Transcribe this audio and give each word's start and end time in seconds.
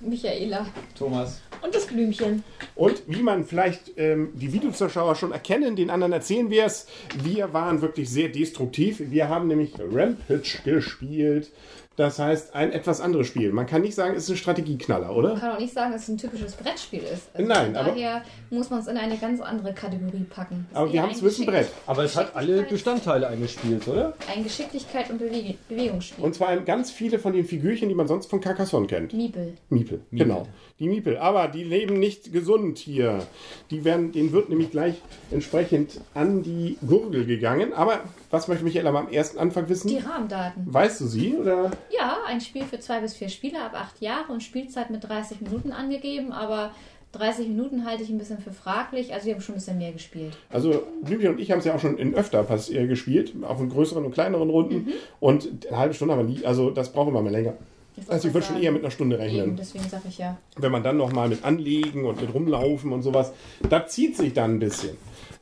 Michaela. 0.00 0.66
Thomas. 0.96 1.40
Und 1.62 1.74
das 1.74 1.86
Blümchen. 1.86 2.44
Und 2.78 3.02
wie 3.08 3.22
man 3.22 3.44
vielleicht 3.44 3.92
ähm, 3.98 4.30
die 4.34 4.52
Videozuschauer 4.52 5.16
schon 5.16 5.32
erkennen, 5.32 5.74
den 5.76 5.90
anderen 5.90 6.12
erzählen 6.12 6.48
wir 6.48 6.64
es. 6.64 6.86
Wir 7.22 7.52
waren 7.52 7.82
wirklich 7.82 8.08
sehr 8.08 8.28
destruktiv. 8.28 9.02
Wir 9.10 9.28
haben 9.28 9.48
nämlich 9.48 9.72
Rampage 9.78 10.58
gespielt. 10.64 11.50
Das 11.96 12.20
heißt, 12.20 12.54
ein 12.54 12.70
etwas 12.70 13.00
anderes 13.00 13.26
Spiel. 13.26 13.50
Man 13.50 13.66
kann 13.66 13.82
nicht 13.82 13.96
sagen, 13.96 14.14
es 14.14 14.22
ist 14.22 14.30
ein 14.30 14.36
Strategieknaller, 14.36 15.16
oder? 15.16 15.30
Man 15.30 15.40
kann 15.40 15.56
auch 15.56 15.58
nicht 15.58 15.74
sagen, 15.74 15.90
dass 15.90 16.02
es 16.04 16.08
ein 16.08 16.16
typisches 16.16 16.52
Brettspiel 16.54 17.00
ist. 17.00 17.28
Also 17.34 17.48
Nein, 17.48 17.74
aber- 17.74 17.88
Daher 17.90 18.22
muss 18.50 18.70
man 18.70 18.78
es 18.78 18.86
in 18.86 18.96
eine 18.96 19.16
ganz 19.18 19.40
andere 19.40 19.74
Kategorie 19.74 20.22
packen. 20.30 20.64
Ist 20.70 20.76
Aber 20.76 20.92
wir 20.92 21.02
haben 21.02 21.10
es 21.10 21.20
wissen 21.24 21.44
Geschick- 21.44 21.50
Brett. 21.50 21.68
Aber 21.88 22.04
es 22.04 22.14
hat 22.16 22.36
alle 22.36 22.62
Bestandteile 22.62 23.26
eingespielt, 23.26 23.88
oder? 23.88 24.14
Ein 24.32 24.44
Geschicklichkeit 24.44 25.10
und 25.10 25.18
Bewe 25.18 25.56
Bewegungsspiel. 25.68 26.24
Und 26.24 26.36
zwar 26.36 26.56
ganz 26.58 26.92
viele 26.92 27.18
von 27.18 27.32
den 27.32 27.44
Figürchen, 27.44 27.88
die 27.88 27.96
man 27.96 28.06
sonst 28.06 28.30
von 28.30 28.40
Carcassonne 28.40 28.86
kennt. 28.86 29.12
Miepel. 29.12 29.54
Miepel, 29.68 30.00
genau. 30.12 30.46
Die 30.78 30.86
Miepel. 30.88 31.18
Aber 31.18 31.48
die 31.48 31.64
leben 31.64 31.98
nicht 31.98 32.32
gesund 32.32 32.67
hier. 32.76 33.26
Die 33.70 33.84
werden, 33.84 34.12
denen 34.12 34.32
wird 34.32 34.50
nämlich 34.50 34.70
gleich 34.70 34.96
entsprechend 35.30 36.00
an 36.12 36.42
die 36.42 36.76
Gurgel 36.86 37.24
gegangen. 37.24 37.72
Aber 37.72 38.00
was 38.30 38.48
möchte 38.48 38.64
Michaela 38.64 38.92
mal 38.92 39.04
am 39.06 39.08
ersten 39.08 39.38
Anfang 39.38 39.68
wissen? 39.68 39.88
Die 39.88 39.98
Rahmendaten. 39.98 40.66
Weißt 40.66 41.00
du 41.00 41.06
sie? 41.06 41.34
Oder? 41.34 41.70
Ja, 41.90 42.18
ein 42.26 42.40
Spiel 42.40 42.64
für 42.64 42.80
zwei 42.80 43.00
bis 43.00 43.14
vier 43.14 43.28
Spieler 43.28 43.64
ab 43.64 43.72
acht 43.74 44.02
Jahre 44.02 44.32
und 44.32 44.42
Spielzeit 44.42 44.90
mit 44.90 45.08
30 45.08 45.40
Minuten 45.40 45.72
angegeben, 45.72 46.32
aber 46.32 46.72
30 47.12 47.48
Minuten 47.48 47.86
halte 47.86 48.02
ich 48.02 48.10
ein 48.10 48.18
bisschen 48.18 48.38
für 48.38 48.52
fraglich. 48.52 49.14
Also 49.14 49.26
wir 49.26 49.34
haben 49.34 49.40
schon 49.40 49.54
ein 49.54 49.58
bisschen 49.58 49.78
mehr 49.78 49.92
gespielt. 49.92 50.36
Also 50.50 50.82
Blümchen 51.02 51.30
und 51.30 51.40
ich 51.40 51.50
haben 51.50 51.60
es 51.60 51.64
ja 51.64 51.74
auch 51.74 51.80
schon 51.80 51.96
in 51.96 52.14
öfter 52.14 52.42
pass 52.42 52.68
äh, 52.68 52.86
gespielt, 52.86 53.32
auch 53.42 53.60
in 53.60 53.70
größeren 53.70 54.04
und 54.04 54.12
kleineren 54.12 54.50
Runden. 54.50 54.92
Und 55.20 55.66
eine 55.68 55.78
halbe 55.78 55.94
Stunde 55.94 56.14
haben 56.14 56.28
wir 56.28 56.34
nie, 56.34 56.44
also 56.44 56.70
das 56.70 56.92
brauchen 56.92 57.14
wir 57.14 57.22
mal 57.22 57.32
länger. 57.32 57.54
Wollte 58.00 58.12
Also 58.12 58.28
ich 58.28 58.34
würde 58.34 58.46
schon 58.46 58.62
eher 58.62 58.72
mit 58.72 58.82
einer 58.82 58.90
Stunde 58.90 59.16
Eben, 59.16 59.22
rechnen. 59.24 59.56
deswegen 59.56 59.88
sage 59.88 60.04
ich 60.08 60.18
ja. 60.18 60.36
wenn 60.56 60.72
man 60.72 60.82
dann 60.82 60.96
noch 60.96 61.12
mal 61.12 61.28
mit 61.28 61.44
anlegen 61.44 62.04
und 62.04 62.20
mit 62.20 62.32
rumlaufen 62.32 62.92
und 62.92 63.02
sowas, 63.02 63.32
da 63.68 63.86
zieht 63.86 64.16
sich 64.16 64.32
dann 64.32 64.54
ein 64.56 64.58
bisschen. 64.58 64.96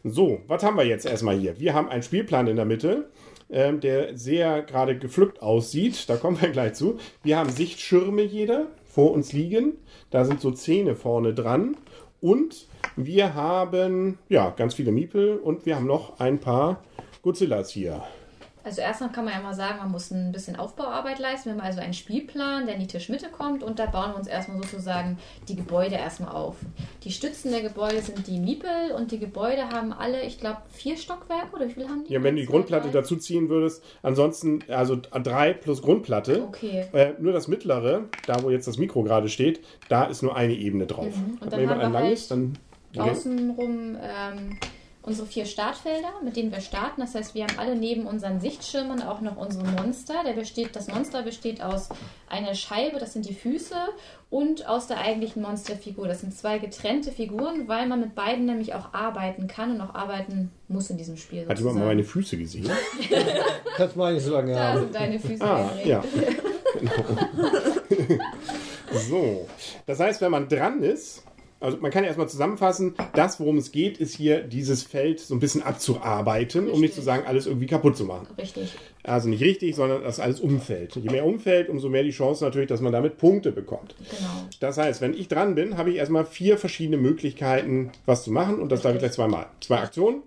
So, 0.04 0.40
was 0.46 0.62
haben 0.62 0.77
wir 0.77 0.84
jetzt 0.86 1.06
erstmal 1.06 1.36
hier? 1.38 1.58
Wir 1.58 1.74
haben 1.74 1.88
einen 1.88 2.02
Spielplan 2.02 2.46
in 2.46 2.56
der 2.56 2.64
Mitte, 2.64 3.08
ähm, 3.50 3.80
der 3.80 4.16
sehr 4.16 4.62
gerade 4.62 4.98
gepflückt 4.98 5.42
aussieht. 5.42 6.08
Da 6.08 6.16
kommen 6.16 6.40
wir 6.40 6.48
gleich 6.50 6.74
zu. 6.74 6.98
Wir 7.22 7.38
haben 7.38 7.50
Sichtschirme 7.50 8.22
jeder 8.22 8.66
vor 8.84 9.12
uns 9.12 9.32
liegen. 9.32 9.74
Da 10.10 10.24
sind 10.24 10.40
so 10.40 10.50
Zähne 10.52 10.94
vorne 10.94 11.34
dran. 11.34 11.77
Und 12.20 12.66
wir 12.96 13.34
haben 13.34 14.18
ja 14.28 14.50
ganz 14.50 14.74
viele 14.74 14.90
Miepel 14.92 15.36
und 15.36 15.66
wir 15.66 15.77
haben 15.77 15.86
noch 15.86 16.18
ein 16.18 16.38
paar 16.38 16.82
Godzillas 17.22 17.70
hier. 17.70 18.02
Also 18.67 18.81
erstmal 18.81 19.12
kann 19.12 19.25
man 19.25 19.33
ja 19.33 19.41
mal 19.41 19.55
sagen, 19.55 19.78
man 19.78 19.92
muss 19.92 20.11
ein 20.11 20.33
bisschen 20.33 20.56
Aufbauarbeit 20.56 21.20
leisten. 21.20 21.50
Wir 21.50 21.53
haben 21.53 21.61
also 21.64 21.81
einen 21.81 21.95
Spielplan, 21.95 22.67
der 22.67 22.74
in 22.74 22.80
die 22.80 22.89
Tischmitte 22.89 23.29
kommt 23.29 23.63
und 23.63 23.79
da 23.79 23.86
bauen 23.86 24.11
wir 24.11 24.17
uns 24.17 24.27
erstmal 24.27 24.61
sozusagen 24.61 25.18
die 25.46 25.55
Gebäude 25.55 25.95
erstmal 25.95 26.35
auf. 26.35 26.57
Die 27.05 27.13
Stützen 27.13 27.52
der 27.52 27.63
Gebäude 27.63 28.02
sind 28.02 28.27
die 28.27 28.40
Miepel 28.40 28.90
und 28.96 29.13
die 29.13 29.20
Gebäude 29.20 29.68
haben 29.70 29.92
alle, 29.92 30.24
ich 30.24 30.40
glaube, 30.40 30.63
vier 30.70 30.96
Stockwerke 30.96 31.55
oder 31.55 31.68
wie 31.68 31.74
viel 31.74 31.89
haben 31.89 32.02
die? 32.07 32.13
Ja, 32.13 32.24
wenn 32.24 32.35
du 32.35 32.40
die 32.40 32.48
Grundplatte 32.48 32.90
dazu 32.90 33.14
ziehen 33.14 33.48
würdest, 33.48 33.85
ansonsten 34.02 34.64
also 34.67 34.96
drei 34.96 35.52
plus 35.52 35.80
Grundplatte. 35.80 36.42
Okay. 36.42 36.86
Äh, 36.92 37.13
nur 37.20 37.33
das 37.33 37.46
mittlere, 37.46 38.07
da 38.27 38.42
wo 38.42 38.51
jetzt 38.51 38.67
das 38.67 38.79
Mikro 38.79 39.05
gerade 39.05 39.29
steht, 39.29 39.61
da 39.89 40.07
ist 40.07 40.24
nur 40.24 40.35
eine 40.35 40.55
Ebene 40.55 40.86
drauf. 40.86 41.14
Mhm. 41.17 41.35
Und 41.35 41.46
Hat 41.46 41.52
dann 41.52 41.70
haben 41.70 41.80
ein 41.80 41.92
wir 41.92 42.01
langes, 42.01 42.27
dann. 42.27 42.58
Außenrum 42.98 43.96
ähm, 44.02 44.58
unsere 45.06 45.27
vier 45.27 45.46
Startfelder, 45.46 46.08
mit 46.22 46.36
denen 46.36 46.50
wir 46.52 46.61
starten. 46.61 47.00
Das 47.00 47.14
heißt, 47.14 47.34
wir 47.34 47.44
haben 47.44 47.58
alle 47.58 47.77
neben 47.77 48.06
unseren 48.06 48.40
Sichtschirmen 48.40 49.00
auch 49.02 49.20
noch 49.20 49.36
unsere 49.36 49.64
Monster. 49.64 50.14
Der 50.27 50.33
besteht, 50.33 50.74
das 50.74 50.89
Monster 50.89 51.22
besteht 51.22 51.62
aus 51.62 51.89
einer 52.28 52.55
Scheibe, 52.55 52.98
das 52.98 53.12
sind 53.12 53.28
die 53.28 53.34
Füße, 53.34 53.77
und 54.28 54.66
aus 54.68 54.89
der 54.89 54.98
eigentlichen 54.98 55.42
Monsterfigur. 55.42 56.08
Das 56.08 56.20
sind 56.20 56.36
zwei 56.36 56.58
getrennte 56.58 57.12
Figuren, 57.12 57.68
weil 57.68 57.86
man 57.86 58.00
mit 58.00 58.16
beiden 58.16 58.45
nämlich 58.45 58.74
auch 58.74 58.92
arbeiten 58.92 59.46
kann 59.46 59.70
und 59.77 59.80
auch 59.80 59.95
arbeiten 59.95 60.50
muss 60.66 60.90
in 60.90 60.98
diesem 60.98 61.16
Spiel. 61.16 61.48
Hat 61.48 61.58
jemand 61.58 61.78
mal 61.78 61.86
meine 61.86 62.02
Füße 62.05 62.36
gesehen? 62.36 62.68
Kannst 63.77 63.95
mal 63.96 64.12
nicht 64.12 64.24
so 64.24 64.33
lange 64.33 64.52
Da 64.52 64.72
haben. 64.72 64.80
sind 64.80 64.95
deine 64.95 65.20
Füße. 65.20 65.45
ah, 65.45 65.70
ja. 65.84 66.02
Genau. 66.80 66.92
so. 69.08 69.48
Das 69.86 70.00
heißt, 70.00 70.20
wenn 70.20 70.33
man 70.33 70.48
dran 70.48 70.83
ist, 70.83 71.22
also 71.61 71.78
man 71.78 71.90
kann 71.90 72.02
ja 72.05 72.08
erstmal 72.08 72.28
zusammenfassen, 72.28 72.94
das, 73.14 73.40
worum 73.40 73.56
es 73.58 73.72
geht, 73.72 73.98
ist 73.98 74.14
hier 74.14 74.42
dieses 74.42 74.83
Feld 74.83 75.20
so 75.20 75.34
ein 75.34 75.40
bisschen 75.40 75.62
abzuarbeiten, 75.62 76.64
um 76.64 76.72
nicht 76.72 76.90
Richtig. 76.90 76.94
zu 76.96 77.00
sagen, 77.02 77.22
alles 77.27 77.46
irgendwie 77.46 77.67
kaputt 77.67 77.96
zu 77.96 78.05
machen. 78.05 78.27
Richtig. 78.39 78.74
Also 79.02 79.28
nicht 79.28 79.40
richtig, 79.42 79.74
sondern 79.77 80.02
das 80.02 80.18
alles 80.20 80.40
umfällt. 80.40 80.96
Je 80.96 81.08
mehr 81.11 81.24
umfällt, 81.24 81.68
umso 81.68 81.89
mehr 81.89 82.02
die 82.02 82.11
Chance 82.11 82.45
natürlich, 82.45 82.68
dass 82.68 82.80
man 82.80 82.92
damit 82.92 83.18
Punkte 83.18 83.52
bekommt. 83.52 83.95
Genau. 83.98 84.48
Das 84.61 84.78
heißt, 84.78 85.00
wenn 85.00 85.14
ich 85.14 85.28
dran 85.28 85.55
bin, 85.55 85.78
habe 85.78 85.90
ich 85.90 85.96
erstmal 85.96 86.24
vier 86.27 86.58
verschiedene 86.58 86.96
Möglichkeiten, 86.96 87.92
was 88.05 88.24
zu 88.24 88.33
machen. 88.33 88.58
Und 88.58 88.70
das 88.72 88.83
darf 88.83 88.95
ich 88.95 88.98
gleich 88.98 89.12
zweimal. 89.12 89.46
Zwei 89.61 89.78
Aktionen. 89.78 90.22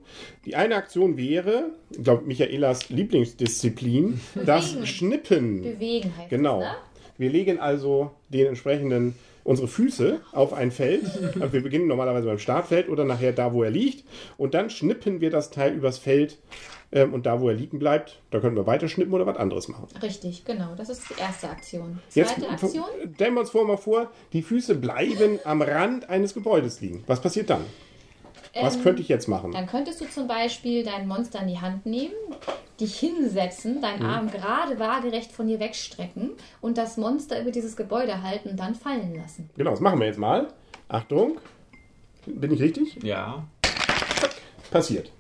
Die 0.46 0.56
eine 0.56 0.76
Aktion 0.76 1.18
wäre, 1.18 1.72
ich 1.92 2.04
glaube, 2.04 2.26
Michaelas 2.26 2.90
Lieblingsdisziplin, 2.90 4.20
das 4.46 4.70
Bewegen. 4.72 4.88
Schnippen. 4.88 5.62
Bewegen 5.62 6.14
heißt 6.18 6.30
Genau. 6.30 6.60
es, 6.62 6.66
ne? 6.68 6.76
Wir 7.18 7.30
legen 7.30 7.60
also 7.60 8.12
den 8.30 8.48
entsprechenden 8.48 9.14
unsere 9.50 9.68
Füße 9.68 10.22
auf 10.32 10.54
ein 10.54 10.72
Feld. 10.72 11.04
Also 11.40 11.54
wir 11.54 11.64
beginnen 11.64 11.88
normalerweise 11.88 12.28
beim 12.28 12.38
Startfeld 12.40 12.90
oder 12.90 13.06
nachher 13.06 13.32
da, 13.32 13.54
wo 13.54 13.64
er 13.64 13.72
liegt. 13.72 14.04
Und 14.38 14.54
dann 14.54 14.70
schnippen 14.70 15.22
wir 15.22 15.30
das 15.30 15.50
Teil 15.50 15.74
übers 15.74 15.98
Feld. 15.98 16.38
Ähm, 16.92 17.14
und 17.14 17.26
da, 17.26 17.40
wo 17.40 17.50
er 17.50 17.56
liegen 17.56 17.80
bleibt, 17.80 18.20
da 18.32 18.40
können 18.40 18.56
wir 18.56 18.68
weiter 18.68 18.88
schnippen 18.88 19.14
oder 19.14 19.26
was 19.26 19.38
anderes 19.38 19.68
machen. 19.68 19.88
Richtig, 20.02 20.44
genau. 20.46 20.76
Das 20.76 20.90
ist 20.90 21.10
die 21.10 21.20
erste 21.20 21.50
Aktion. 21.50 22.00
Jetzt 22.14 22.36
Zweite 22.36 22.50
Aktion. 22.50 22.86
stellen 23.16 23.34
wir 23.36 23.42
uns 23.42 23.50
vor, 23.52 23.66
mal 23.66 23.78
vor, 23.78 24.12
die 24.34 24.42
Füße 24.42 24.76
bleiben 24.76 25.40
am 25.44 25.62
Rand 25.62 26.10
eines 26.10 26.34
Gebäudes 26.34 26.82
liegen. 26.82 27.04
Was 27.08 27.22
passiert 27.22 27.50
dann? 27.50 27.66
Was 28.54 28.76
Ähm, 28.78 28.84
könnte 28.84 29.02
ich 29.02 29.08
jetzt 29.10 29.28
machen? 29.28 29.52
Dann 29.52 29.68
könntest 29.68 30.02
du 30.02 30.06
zum 30.06 30.28
Beispiel 30.28 30.84
dein 30.84 31.08
Monster 31.08 31.42
in 31.42 31.48
die 31.50 31.60
Hand 31.60 31.86
nehmen, 31.86 32.14
dich 32.80 32.98
hinsetzen, 33.00 33.76
Mhm. 33.78 33.82
deinen 33.82 34.06
Arm 34.06 34.32
gerade 34.32 34.80
waagerecht 34.80 35.32
von 35.32 35.48
dir 35.48 35.60
wegstrecken 35.60 36.32
und 36.62 36.78
das 36.78 36.98
Monster 36.98 37.40
über 37.42 37.52
dieses 37.52 37.76
Gebäude 37.76 38.24
halten 38.24 38.50
und 38.50 38.60
dann 38.60 38.76
fallen 38.76 39.16
lassen. 39.16 39.50
Genau, 39.58 39.72
das 39.72 39.80
machen 39.82 40.00
wir 40.00 40.08
jetzt 40.08 40.20
mal. 40.20 40.48
Achtung. 40.88 41.38
Bin 42.26 42.52
ich 42.52 42.62
richtig? 42.62 43.02
Ja. 43.04 43.48
Passiert. 44.72 45.12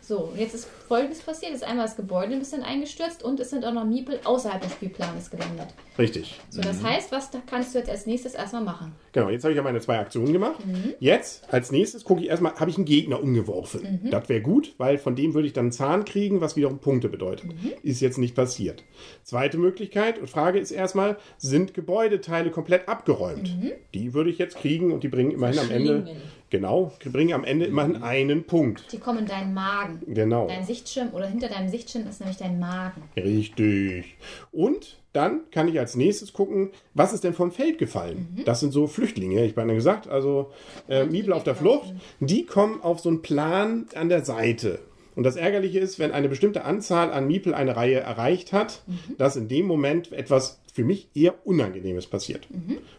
So, 0.00 0.32
jetzt 0.36 0.54
ist 0.54 0.68
folgendes 0.82 1.20
passiert: 1.20 1.52
ist 1.52 1.64
einmal 1.64 1.86
das 1.86 1.96
Gebäude 1.96 2.32
ein 2.32 2.38
bisschen 2.38 2.62
eingestürzt 2.62 3.22
und 3.22 3.40
es 3.40 3.50
sind 3.50 3.64
auch 3.64 3.72
noch 3.72 3.84
Miepel 3.84 4.20
außerhalb 4.24 4.60
des 4.60 4.72
Spielplanes 4.72 5.30
gelandet. 5.30 5.68
Richtig. 5.98 6.40
So, 6.48 6.62
das 6.62 6.82
heißt, 6.82 7.12
was 7.12 7.30
kannst 7.46 7.74
du 7.74 7.78
jetzt 7.78 7.90
als 7.90 8.06
nächstes 8.06 8.34
erstmal 8.34 8.62
machen? 8.62 8.92
Genau, 9.12 9.28
jetzt 9.28 9.44
habe 9.44 9.52
ich 9.52 9.56
ja 9.56 9.62
meine 9.62 9.80
zwei 9.80 9.98
Aktionen 9.98 10.32
gemacht. 10.32 10.64
Mhm. 10.64 10.94
Jetzt, 11.00 11.52
als 11.52 11.70
nächstes, 11.70 12.04
gucke 12.04 12.22
ich 12.22 12.28
erstmal, 12.28 12.54
habe 12.54 12.70
ich 12.70 12.76
einen 12.76 12.86
Gegner 12.86 13.22
umgeworfen. 13.22 14.00
Mhm. 14.02 14.10
Das 14.10 14.28
wäre 14.30 14.40
gut, 14.40 14.74
weil 14.78 14.96
von 14.96 15.14
dem 15.14 15.34
würde 15.34 15.46
ich 15.46 15.52
dann 15.52 15.66
einen 15.66 15.72
Zahn 15.72 16.04
kriegen, 16.06 16.40
was 16.40 16.56
wiederum 16.56 16.78
Punkte 16.78 17.10
bedeutet. 17.10 17.52
Mhm. 17.52 17.72
Ist 17.82 18.00
jetzt 18.00 18.16
nicht 18.16 18.34
passiert. 18.34 18.84
Zweite 19.22 19.58
Möglichkeit 19.58 20.18
und 20.18 20.30
Frage 20.30 20.58
ist 20.58 20.70
erstmal, 20.70 21.18
sind 21.36 21.74
Gebäudeteile 21.74 22.50
komplett 22.50 22.88
abgeräumt? 22.88 23.54
Mhm. 23.54 23.72
Die 23.92 24.14
würde 24.14 24.30
ich 24.30 24.38
jetzt 24.38 24.56
kriegen 24.56 24.92
und 24.92 25.02
die 25.02 25.08
bringen 25.08 25.30
immerhin 25.30 25.58
am 25.58 25.70
Ende, 25.70 26.16
genau, 26.48 26.92
bringen 27.04 27.34
am 27.34 27.44
Ende 27.44 27.66
immerhin 27.66 28.02
einen 28.02 28.44
Punkt. 28.44 28.90
Die 28.92 28.98
kommen 28.98 29.20
in 29.20 29.26
deinen 29.26 29.52
Magen. 29.52 30.00
Genau. 30.06 30.46
Dein 30.46 30.64
Sichtschirm 30.82 31.10
oder 31.12 31.26
hinter 31.26 31.48
deinem 31.48 31.68
Sichtschirm 31.68 32.06
ist 32.08 32.20
nämlich 32.20 32.38
dein 32.38 32.58
Magen. 32.58 33.02
Richtig. 33.16 34.16
Und 34.50 34.98
dann 35.12 35.42
kann 35.50 35.68
ich 35.68 35.78
als 35.78 35.94
nächstes 35.94 36.32
gucken, 36.32 36.70
was 36.94 37.12
ist 37.12 37.22
denn 37.22 37.34
vom 37.34 37.52
Feld 37.52 37.78
gefallen? 37.78 38.42
Das 38.44 38.60
sind 38.60 38.72
so 38.72 38.86
Flüchtlinge, 38.86 39.44
ich 39.44 39.54
meine 39.54 39.74
gesagt, 39.74 40.08
also 40.08 40.50
äh, 40.88 41.04
Miebel 41.04 41.32
auf 41.32 41.44
der 41.44 41.54
Flucht, 41.54 41.92
die 42.20 42.46
kommen 42.46 42.82
auf 42.82 43.00
so 43.00 43.10
einen 43.10 43.22
Plan 43.22 43.86
an 43.94 44.08
der 44.08 44.24
Seite. 44.24 44.80
Und 45.14 45.24
das 45.24 45.36
Ärgerliche 45.36 45.78
ist, 45.78 45.98
wenn 45.98 46.10
eine 46.10 46.28
bestimmte 46.28 46.64
Anzahl 46.64 47.12
an 47.12 47.26
Miepel 47.26 47.54
eine 47.54 47.76
Reihe 47.76 48.00
erreicht 48.00 48.52
hat, 48.52 48.82
dass 49.18 49.36
in 49.36 49.46
dem 49.46 49.66
Moment 49.66 50.10
etwas 50.12 50.61
für 50.72 50.84
mich 50.84 51.08
eher 51.14 51.34
Unangenehmes 51.46 52.06
passiert. 52.06 52.48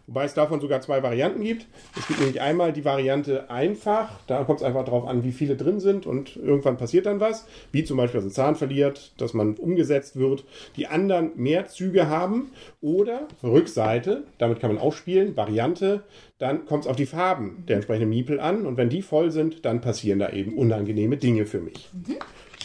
Wobei 0.05 0.25
es 0.25 0.35
davon 0.35 0.61
sogar 0.61 0.81
zwei 0.81 1.01
Varianten 1.01 1.43
gibt. 1.43 1.65
Es 1.97 2.07
gibt 2.07 2.19
nämlich 2.19 2.39
einmal 2.39 2.71
die 2.71 2.85
Variante 2.85 3.49
einfach, 3.49 4.19
da 4.27 4.43
kommt 4.43 4.59
es 4.59 4.65
einfach 4.65 4.85
darauf 4.85 5.07
an, 5.07 5.23
wie 5.23 5.31
viele 5.31 5.55
drin 5.55 5.79
sind 5.79 6.05
und 6.05 6.35
irgendwann 6.35 6.77
passiert 6.77 7.07
dann 7.07 7.19
was, 7.19 7.47
wie 7.71 7.83
zum 7.83 7.97
Beispiel, 7.97 8.19
dass 8.19 8.29
ein 8.29 8.33
Zahn 8.33 8.55
verliert, 8.55 9.13
dass 9.17 9.33
man 9.33 9.55
umgesetzt 9.55 10.17
wird. 10.17 10.45
Die 10.77 10.85
anderen 10.85 11.31
mehr 11.35 11.67
Züge 11.67 12.07
haben 12.07 12.51
oder 12.79 13.27
Rückseite, 13.41 14.23
damit 14.37 14.59
kann 14.59 14.73
man 14.73 14.81
auch 14.81 14.93
spielen, 14.93 15.35
Variante, 15.35 16.03
dann 16.37 16.65
kommt 16.65 16.83
es 16.83 16.89
auf 16.89 16.95
die 16.95 17.07
Farben 17.07 17.63
der 17.67 17.77
entsprechenden 17.77 18.09
Miepel 18.09 18.39
an 18.39 18.67
und 18.67 18.77
wenn 18.77 18.89
die 18.89 19.01
voll 19.01 19.31
sind, 19.31 19.65
dann 19.65 19.81
passieren 19.81 20.19
da 20.19 20.29
eben 20.29 20.57
unangenehme 20.57 21.17
Dinge 21.17 21.47
für 21.47 21.59
mich. 21.59 21.89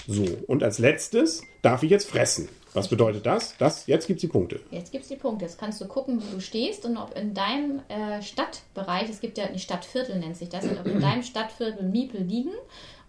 So, 0.06 0.24
und 0.46 0.62
als 0.62 0.78
letztes 0.78 1.42
darf 1.62 1.82
ich 1.82 1.90
jetzt 1.90 2.10
fressen. 2.10 2.48
Was 2.78 2.86
bedeutet 2.86 3.26
das? 3.26 3.56
das 3.58 3.88
jetzt 3.88 4.06
gibt 4.06 4.18
es 4.18 4.20
die 4.20 4.28
Punkte. 4.28 4.60
Jetzt 4.70 4.92
gibt 4.92 5.02
es 5.02 5.08
die 5.08 5.16
Punkte. 5.16 5.44
Jetzt 5.44 5.58
kannst 5.58 5.80
du 5.80 5.88
gucken, 5.88 6.22
wo 6.22 6.36
du 6.36 6.40
stehst 6.40 6.84
und 6.84 6.96
ob 6.96 7.16
in 7.18 7.34
deinem 7.34 7.80
äh, 7.88 8.22
Stadtbereich, 8.22 9.10
es 9.10 9.20
gibt 9.20 9.36
ja 9.36 9.48
die 9.48 9.58
Stadtviertel, 9.58 10.16
nennt 10.16 10.36
sich 10.36 10.48
das, 10.48 10.64
ob 10.64 10.86
in 10.86 11.00
deinem 11.00 11.24
Stadtviertel 11.24 11.82
Miepel 11.82 12.22
liegen. 12.22 12.52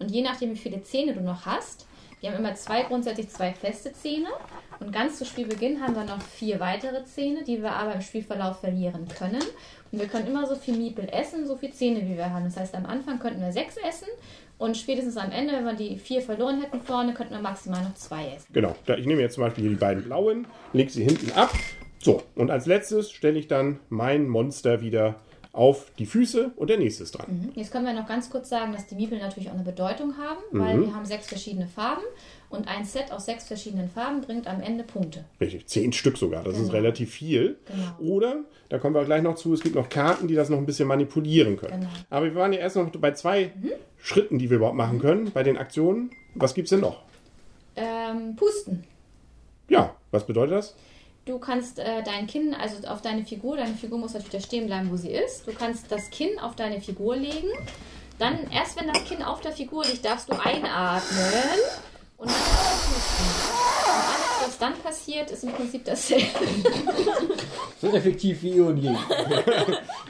Und 0.00 0.10
je 0.10 0.22
nachdem, 0.22 0.50
wie 0.50 0.58
viele 0.58 0.82
Zähne 0.82 1.14
du 1.14 1.20
noch 1.20 1.46
hast, 1.46 1.86
wir 2.20 2.30
haben 2.30 2.38
immer 2.38 2.54
zwei, 2.56 2.82
grundsätzlich 2.82 3.28
zwei 3.28 3.52
feste 3.52 3.92
Zähne. 3.92 4.28
Und 4.80 4.92
ganz 4.92 5.18
zu 5.18 5.24
Spielbeginn 5.24 5.80
haben 5.80 5.94
wir 5.94 6.04
noch 6.04 6.20
vier 6.20 6.58
weitere 6.58 7.04
Zähne, 7.04 7.44
die 7.44 7.62
wir 7.62 7.72
aber 7.72 7.94
im 7.94 8.00
Spielverlauf 8.00 8.58
verlieren 8.58 9.06
können. 9.06 9.42
Und 9.92 10.00
wir 10.00 10.08
können 10.08 10.26
immer 10.26 10.46
so 10.46 10.56
viel 10.56 10.76
Miepel 10.76 11.08
essen, 11.12 11.46
so 11.46 11.56
viele 11.56 11.72
Zähne, 11.72 12.02
wie 12.08 12.16
wir 12.16 12.30
haben. 12.30 12.44
Das 12.44 12.56
heißt, 12.56 12.74
am 12.74 12.86
Anfang 12.86 13.20
könnten 13.20 13.40
wir 13.40 13.52
sechs 13.52 13.76
essen 13.76 14.08
und 14.60 14.76
spätestens 14.76 15.16
am 15.16 15.32
Ende, 15.32 15.54
wenn 15.54 15.64
wir 15.64 15.72
die 15.72 15.98
vier 15.98 16.20
verloren 16.20 16.60
hätten 16.60 16.82
vorne, 16.82 17.14
könnten 17.14 17.32
wir 17.32 17.40
maximal 17.40 17.82
noch 17.82 17.94
zwei 17.94 18.26
essen. 18.36 18.52
Genau, 18.52 18.76
ich 18.86 19.06
nehme 19.06 19.22
jetzt 19.22 19.34
zum 19.34 19.44
Beispiel 19.44 19.62
hier 19.62 19.70
die 19.70 19.78
beiden 19.78 20.04
blauen, 20.04 20.46
lege 20.74 20.90
sie 20.90 21.02
hinten 21.02 21.32
ab. 21.32 21.50
So, 21.98 22.22
und 22.34 22.50
als 22.50 22.66
letztes 22.66 23.10
stelle 23.10 23.38
ich 23.38 23.48
dann 23.48 23.80
mein 23.88 24.28
Monster 24.28 24.82
wieder 24.82 25.16
auf 25.52 25.90
die 25.98 26.06
Füße 26.06 26.52
und 26.56 26.70
der 26.70 26.78
nächste 26.78 27.02
ist 27.02 27.12
dran. 27.12 27.50
Jetzt 27.56 27.72
können 27.72 27.84
wir 27.84 27.92
noch 27.92 28.06
ganz 28.06 28.30
kurz 28.30 28.48
sagen, 28.48 28.72
dass 28.72 28.86
die 28.86 28.94
Miepel 28.94 29.18
natürlich 29.18 29.48
auch 29.50 29.54
eine 29.54 29.64
Bedeutung 29.64 30.14
haben, 30.16 30.38
weil 30.52 30.80
wir 30.80 30.94
haben 30.94 31.04
sechs 31.04 31.26
verschiedene 31.26 31.66
Farben 31.66 32.02
und 32.50 32.68
ein 32.68 32.84
Set 32.84 33.10
aus 33.10 33.26
sechs 33.26 33.48
verschiedenen 33.48 33.88
Farben 33.88 34.20
bringt 34.20 34.46
am 34.46 34.60
Ende 34.60 34.84
Punkte. 34.84 35.24
Richtig, 35.40 35.66
zehn 35.66 35.92
Stück 35.92 36.16
sogar, 36.18 36.44
das 36.44 36.54
ist 36.54 36.60
Genau. 36.66 36.72
relativ 36.74 37.10
viel. 37.12 37.58
Genau. 37.66 38.12
Oder, 38.14 38.44
da 38.68 38.78
kommen 38.78 38.94
wir 38.94 39.04
gleich 39.04 39.22
noch 39.22 39.34
zu, 39.34 39.52
es 39.52 39.60
gibt 39.60 39.74
noch 39.74 39.88
Karten, 39.88 40.28
die 40.28 40.34
das 40.36 40.50
noch 40.50 40.58
ein 40.58 40.66
bisschen 40.66 40.86
manipulieren 40.86 41.56
können. 41.56 41.80
Genau. 41.80 41.92
Aber 42.10 42.26
wir 42.26 42.34
waren 42.36 42.52
ja 42.52 42.60
erst 42.60 42.76
noch 42.76 42.88
bei 42.90 43.10
zwei 43.12 43.52
Schritten, 43.98 44.38
die 44.38 44.50
wir 44.50 44.58
überhaupt 44.58 44.76
machen 44.76 45.00
können, 45.00 45.32
bei 45.32 45.42
den 45.42 45.56
Aktionen. 45.58 46.10
Was 46.36 46.54
gibt 46.54 46.66
es 46.66 46.70
denn 46.70 46.80
noch? 46.80 47.02
Ähm, 47.74 48.36
Pusten. 48.36 48.84
Ja, 49.68 49.94
was 50.12 50.26
bedeutet 50.26 50.56
das? 50.58 50.76
Du 51.30 51.38
kannst 51.38 51.78
äh, 51.78 52.02
dein 52.02 52.26
Kinn, 52.26 52.56
also 52.60 52.84
auf 52.88 53.02
deine 53.02 53.24
Figur, 53.24 53.56
deine 53.56 53.76
Figur 53.76 54.00
muss 54.00 54.14
natürlich 54.14 54.32
da 54.32 54.40
stehen 54.40 54.66
bleiben, 54.66 54.90
wo 54.90 54.96
sie 54.96 55.12
ist. 55.12 55.46
Du 55.46 55.52
kannst 55.52 55.92
das 55.92 56.10
Kinn 56.10 56.40
auf 56.40 56.56
deine 56.56 56.80
Figur 56.80 57.14
legen. 57.14 57.46
Dann, 58.18 58.50
erst 58.50 58.76
wenn 58.76 58.88
das 58.88 59.04
Kinn 59.04 59.22
auf 59.22 59.40
der 59.40 59.52
Figur 59.52 59.84
liegt, 59.84 60.04
darfst 60.04 60.28
du 60.28 60.32
einatmen 60.32 61.60
und 62.16 62.28
dann 62.28 62.36
pusten. 62.36 63.89
Was 64.42 64.58
dann 64.58 64.74
passiert, 64.82 65.30
ist 65.30 65.44
im 65.44 65.52
Prinzip 65.52 65.84
dasselbe. 65.84 66.24
So 67.80 67.86
effektiv 67.94 68.42
wie 68.42 68.58
eh 68.58 68.60
und 68.60 68.76
je. 68.76 68.90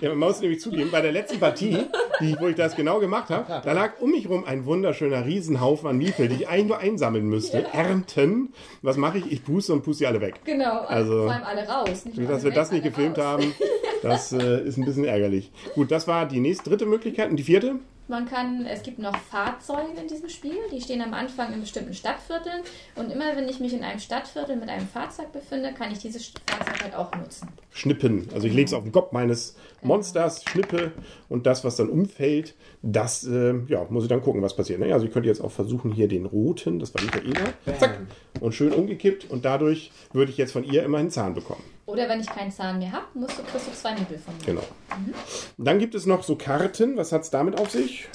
Ja, 0.00 0.08
man 0.08 0.18
muss 0.18 0.40
nämlich 0.40 0.60
zugeben, 0.60 0.90
bei 0.90 1.00
der 1.00 1.12
letzten 1.12 1.38
Partie, 1.38 1.78
die, 2.20 2.36
wo 2.40 2.48
ich 2.48 2.56
das 2.56 2.74
genau 2.74 2.98
gemacht 2.98 3.30
habe, 3.30 3.62
da 3.64 3.72
lag 3.72 4.00
um 4.00 4.10
mich 4.10 4.28
rum 4.28 4.44
ein 4.44 4.66
wunderschöner 4.66 5.24
Riesenhaufen 5.24 5.88
an 5.88 5.96
Miepel, 5.98 6.26
die 6.28 6.34
ich 6.34 6.48
eigentlich 6.48 6.66
nur 6.66 6.78
einsammeln 6.78 7.26
müsste. 7.28 7.66
Ernten. 7.72 8.52
Was 8.82 8.96
mache 8.96 9.18
ich? 9.18 9.30
Ich 9.30 9.44
puste 9.44 9.72
und 9.72 9.82
puste 9.84 10.00
sie 10.00 10.06
alle 10.08 10.20
weg. 10.20 10.40
Genau, 10.44 10.80
Also, 10.80 11.22
vor 11.26 11.32
allem 11.32 11.44
alle 11.44 11.68
raus. 11.68 12.04
Nicht 12.06 12.18
Dass 12.18 12.28
alle 12.28 12.42
wir 12.42 12.44
weg, 12.50 12.54
das 12.56 12.72
nicht 12.72 12.82
gefilmt 12.82 13.18
raus. 13.18 13.24
haben, 13.24 13.54
das 14.02 14.32
äh, 14.32 14.62
ist 14.66 14.76
ein 14.76 14.84
bisschen 14.84 15.04
ärgerlich. 15.04 15.52
Gut, 15.76 15.92
das 15.92 16.08
war 16.08 16.26
die 16.26 16.40
nächste, 16.40 16.70
dritte 16.70 16.86
Möglichkeit. 16.86 17.30
Und 17.30 17.36
die 17.36 17.44
vierte? 17.44 17.76
Man 18.10 18.26
kann, 18.26 18.66
es 18.66 18.82
gibt 18.82 18.98
noch 18.98 19.16
Fahrzeuge 19.16 20.00
in 20.00 20.08
diesem 20.08 20.28
Spiel, 20.28 20.56
die 20.72 20.80
stehen 20.80 21.00
am 21.00 21.14
Anfang 21.14 21.52
in 21.52 21.60
bestimmten 21.60 21.94
Stadtvierteln 21.94 22.62
und 22.96 23.12
immer 23.12 23.36
wenn 23.36 23.48
ich 23.48 23.60
mich 23.60 23.72
in 23.72 23.84
einem 23.84 24.00
Stadtviertel 24.00 24.56
mit 24.56 24.68
einem 24.68 24.88
Fahrzeug 24.88 25.30
befinde, 25.30 25.72
kann 25.72 25.92
ich 25.92 26.00
dieses 26.00 26.32
Fahrzeug 26.44 26.82
halt 26.82 26.96
auch 26.96 27.14
nutzen. 27.14 27.46
Schnippen. 27.70 28.26
Also 28.34 28.48
ich 28.48 28.52
lege 28.52 28.66
es 28.66 28.72
auf 28.72 28.82
den 28.82 28.90
Kopf 28.90 29.12
meines 29.12 29.54
Monsters, 29.80 30.42
schnippe 30.42 30.90
und 31.28 31.46
das, 31.46 31.62
was 31.62 31.76
dann 31.76 31.88
umfällt, 31.88 32.56
das 32.82 33.24
äh, 33.28 33.54
ja, 33.68 33.86
muss 33.90 34.02
ich 34.02 34.08
dann 34.08 34.22
gucken, 34.22 34.42
was 34.42 34.56
passiert. 34.56 34.80
Ne? 34.80 34.92
Also 34.92 35.06
ich 35.06 35.12
könnte 35.12 35.28
jetzt 35.28 35.40
auch 35.40 35.52
versuchen, 35.52 35.92
hier 35.92 36.08
den 36.08 36.26
roten, 36.26 36.80
das 36.80 36.92
war 36.92 37.02
Michaela, 37.04 37.52
zack, 37.78 38.00
und 38.40 38.56
schön 38.56 38.72
umgekippt 38.72 39.30
und 39.30 39.44
dadurch 39.44 39.92
würde 40.12 40.32
ich 40.32 40.36
jetzt 40.36 40.50
von 40.50 40.64
ihr 40.64 40.82
immer 40.82 40.98
einen 40.98 41.10
Zahn 41.10 41.34
bekommen. 41.34 41.62
Oder 41.90 42.08
wenn 42.08 42.20
ich 42.20 42.28
keinen 42.28 42.52
Zahn 42.52 42.78
mehr 42.78 42.92
habe, 42.92 43.06
musst 43.14 43.36
du, 43.36 43.42
kriegst 43.42 43.66
du 43.66 43.72
zwei 43.72 43.94
Miepel 43.94 44.16
von 44.18 44.36
mir. 44.38 44.44
Genau. 44.44 44.62
Dann 45.58 45.78
gibt 45.80 45.96
es 45.96 46.06
noch 46.06 46.22
so 46.22 46.36
Karten. 46.36 46.96
Was 46.96 47.10
hat 47.10 47.22
es 47.22 47.30
damit 47.30 47.58
auf 47.58 47.70
sich? 47.70 48.08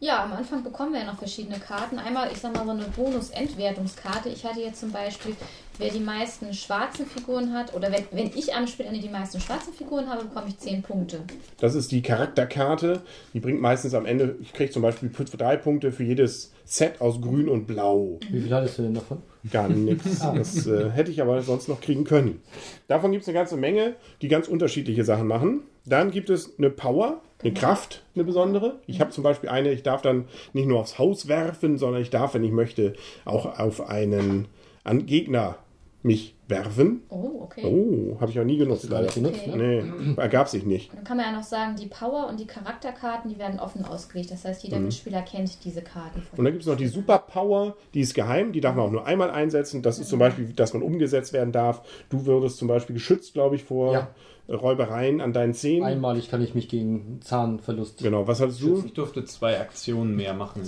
Ja, 0.00 0.24
am 0.24 0.32
Anfang 0.32 0.64
bekommen 0.64 0.94
wir 0.94 1.00
ja 1.00 1.06
noch 1.06 1.18
verschiedene 1.18 1.60
Karten. 1.60 1.98
Einmal, 1.98 2.32
ich 2.32 2.38
sag 2.38 2.56
mal, 2.56 2.64
so 2.64 2.70
eine 2.70 2.86
Bonus-Entwertungskarte. 2.96 4.30
Ich 4.30 4.44
hatte 4.44 4.60
jetzt 4.60 4.80
zum 4.80 4.90
Beispiel, 4.90 5.36
wer 5.78 5.90
die 5.90 6.00
meisten 6.00 6.52
schwarzen 6.54 7.06
Figuren 7.06 7.52
hat, 7.52 7.74
oder 7.74 7.92
wenn, 7.92 8.04
wenn 8.10 8.30
ich 8.34 8.54
am 8.54 8.66
Spielende 8.66 8.98
die 8.98 9.10
meisten 9.10 9.40
schwarzen 9.40 9.74
Figuren 9.74 10.08
habe, 10.08 10.24
bekomme 10.24 10.48
ich 10.48 10.58
10 10.58 10.82
Punkte. 10.82 11.22
Das 11.58 11.74
ist 11.74 11.92
die 11.92 12.02
Charakterkarte. 12.02 13.02
Die 13.34 13.40
bringt 13.40 13.60
meistens 13.60 13.94
am 13.94 14.06
Ende, 14.06 14.36
ich 14.40 14.54
kriege 14.54 14.72
zum 14.72 14.82
Beispiel 14.82 15.12
drei 15.12 15.56
Punkte 15.56 15.92
für 15.92 16.02
jedes 16.02 16.52
Set 16.64 17.00
aus 17.00 17.20
Grün 17.20 17.48
und 17.48 17.66
Blau. 17.66 18.18
Wie 18.30 18.40
viel 18.40 18.54
hattest 18.54 18.78
du 18.78 18.82
denn 18.82 18.94
davon? 18.94 19.22
Gar 19.50 19.68
nichts. 19.68 20.20
Das 20.34 20.66
äh, 20.66 20.90
hätte 20.90 21.10
ich 21.10 21.22
aber 21.22 21.42
sonst 21.42 21.68
noch 21.68 21.80
kriegen 21.80 22.04
können. 22.04 22.42
Davon 22.88 23.12
gibt 23.12 23.22
es 23.22 23.28
eine 23.28 23.38
ganze 23.38 23.56
Menge, 23.56 23.94
die 24.22 24.28
ganz 24.28 24.48
unterschiedliche 24.48 25.04
Sachen 25.04 25.26
machen. 25.26 25.62
Dann 25.86 26.10
gibt 26.10 26.30
es 26.30 26.58
eine 26.58 26.70
Power, 26.70 27.20
eine 27.42 27.54
Kraft, 27.54 28.02
eine 28.14 28.24
besondere. 28.24 28.80
Ich 28.86 29.00
habe 29.00 29.10
zum 29.10 29.24
Beispiel 29.24 29.48
eine, 29.48 29.72
ich 29.72 29.82
darf 29.82 30.02
dann 30.02 30.26
nicht 30.52 30.66
nur 30.66 30.80
aufs 30.80 30.98
Haus 30.98 31.26
werfen, 31.26 31.78
sondern 31.78 32.02
ich 32.02 32.10
darf, 32.10 32.34
wenn 32.34 32.44
ich 32.44 32.52
möchte, 32.52 32.94
auch 33.24 33.58
auf 33.58 33.88
einen 33.88 34.46
an 34.84 35.06
Gegner 35.06 35.56
mich 36.02 36.34
werfen. 36.50 37.02
Oh, 37.08 37.42
okay. 37.42 37.64
Oh, 37.64 38.20
habe 38.20 38.30
ich 38.30 38.38
auch 38.40 38.44
nie 38.44 38.56
genutzt, 38.58 38.88
Gar 38.90 39.02
nicht 39.02 39.16
leider. 39.16 39.28
genutzt, 39.30 39.48
Okay. 39.48 39.56
ne? 39.56 39.84
Nee, 40.14 40.14
ergab 40.20 40.48
sich 40.48 40.64
nicht. 40.66 40.92
Dann 40.94 41.04
kann 41.04 41.16
man 41.16 41.26
ja 41.26 41.32
noch 41.32 41.42
sagen, 41.44 41.76
die 41.76 41.86
Power 41.86 42.26
und 42.28 42.38
die 42.40 42.46
Charakterkarten, 42.46 43.30
die 43.30 43.38
werden 43.38 43.58
offen 43.60 43.84
ausgelegt. 43.84 44.30
Das 44.30 44.44
heißt, 44.44 44.62
jeder 44.64 44.78
Mitspieler 44.80 45.22
kennt 45.22 45.64
diese 45.64 45.82
Karten. 45.82 46.22
Und 46.36 46.44
dann 46.44 46.52
gibt 46.52 46.62
es 46.62 46.68
noch 46.68 46.76
die 46.76 46.88
Superpower, 46.88 47.76
die 47.94 48.00
ist 48.00 48.14
geheim, 48.14 48.52
die 48.52 48.60
darf 48.60 48.74
man 48.74 48.86
auch 48.86 48.90
nur 48.92 49.06
einmal 49.06 49.30
einsetzen. 49.30 49.82
Das 49.82 49.98
ist 49.98 50.08
zum 50.08 50.18
Beispiel, 50.18 50.52
dass 50.52 50.74
man 50.74 50.82
umgesetzt 50.82 51.32
werden 51.32 51.52
darf. 51.52 51.82
Du 52.08 52.26
würdest 52.26 52.58
zum 52.58 52.68
Beispiel 52.68 52.94
geschützt, 52.94 53.32
glaube 53.34 53.56
ich, 53.56 53.64
vor 53.64 53.92
Ja. 53.92 54.08
Räubereien 54.48 55.20
an 55.20 55.32
deinen 55.32 55.54
Zähnen. 55.54 55.84
Einmalig 55.84 56.28
kann 56.28 56.42
ich 56.42 56.56
mich 56.56 56.68
gegen 56.68 57.20
Zahnverlust. 57.22 57.98
Genau, 58.02 58.26
was 58.26 58.40
hattest 58.40 58.60
du? 58.60 58.82
Ich 58.84 58.94
durfte 58.94 59.24
zwei 59.24 59.60
Aktionen 59.60 60.16
mehr 60.16 60.34
machen. 60.34 60.62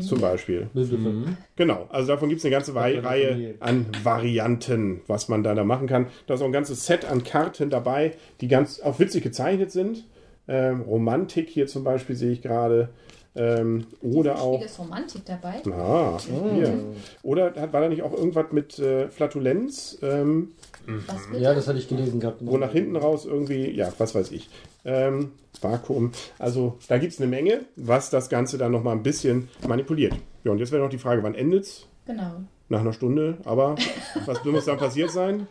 Zum? 0.00 0.20
Beispiel. 0.20 0.68
Mhm. 0.72 1.36
Genau, 1.56 1.86
also 1.90 2.06
davon 2.12 2.28
gibt 2.28 2.38
es 2.38 2.44
eine 2.44 2.52
ganze 2.52 2.76
Reihe 2.76 3.56
an 3.58 3.86
Varianten, 4.04 5.00
was 5.08 5.23
man 5.28 5.42
da, 5.42 5.54
da 5.54 5.64
machen 5.64 5.86
kann. 5.86 6.06
Da 6.26 6.34
ist 6.34 6.40
auch 6.42 6.46
ein 6.46 6.52
ganzes 6.52 6.86
Set 6.86 7.04
an 7.04 7.24
Karten 7.24 7.70
dabei, 7.70 8.12
die 8.40 8.48
ganz 8.48 8.80
auch 8.80 8.98
witzig 8.98 9.22
gezeichnet 9.22 9.70
sind. 9.70 10.04
Ähm, 10.46 10.82
Romantik 10.82 11.48
hier 11.48 11.66
zum 11.66 11.84
Beispiel 11.84 12.16
sehe 12.16 12.32
ich 12.32 12.42
gerade. 12.42 12.90
Ähm, 13.36 13.86
oder 14.00 14.40
auch. 14.40 14.62
Ist 14.62 14.78
Romantik 14.78 15.22
dabei. 15.24 15.54
Ah, 15.72 16.18
hier. 16.54 16.78
Oder 17.22 17.46
hat, 17.56 17.72
war 17.72 17.80
da 17.80 17.88
nicht 17.88 18.02
auch 18.02 18.12
irgendwas 18.12 18.52
mit 18.52 18.78
äh, 18.78 19.08
Flatulenz? 19.08 19.98
Ähm, 20.02 20.52
Was 20.86 21.26
bitte? 21.26 21.42
Ja, 21.42 21.52
das 21.52 21.66
hatte 21.66 21.78
ich 21.78 21.88
gelesen 21.88 22.20
gehabt. 22.20 22.38
wo 22.42 22.56
nach 22.58 22.70
hinten 22.70 22.94
raus 22.94 23.24
irgendwie, 23.24 23.70
ja, 23.72 23.92
was 23.98 24.14
weiß 24.14 24.30
ich. 24.30 24.48
Ähm, 24.84 25.32
Vakuum. 25.60 26.12
Also 26.38 26.78
da 26.86 26.98
gibt 26.98 27.12
es 27.14 27.20
eine 27.20 27.28
Menge, 27.28 27.62
was 27.74 28.10
das 28.10 28.28
Ganze 28.28 28.56
dann 28.56 28.70
nochmal 28.70 28.94
ein 28.94 29.02
bisschen 29.02 29.48
manipuliert. 29.66 30.14
Ja, 30.44 30.52
und 30.52 30.58
jetzt 30.58 30.70
wäre 30.70 30.82
noch 30.82 30.90
die 30.90 30.98
Frage, 30.98 31.22
wann 31.24 31.34
endet's? 31.34 31.86
Genau. 32.06 32.44
Nach 32.68 32.80
einer 32.80 32.92
Stunde, 32.92 33.36
aber 33.44 33.76
was 34.26 34.42
muss 34.44 34.64
dann 34.64 34.78
passiert 34.78 35.10
sein? 35.10 35.46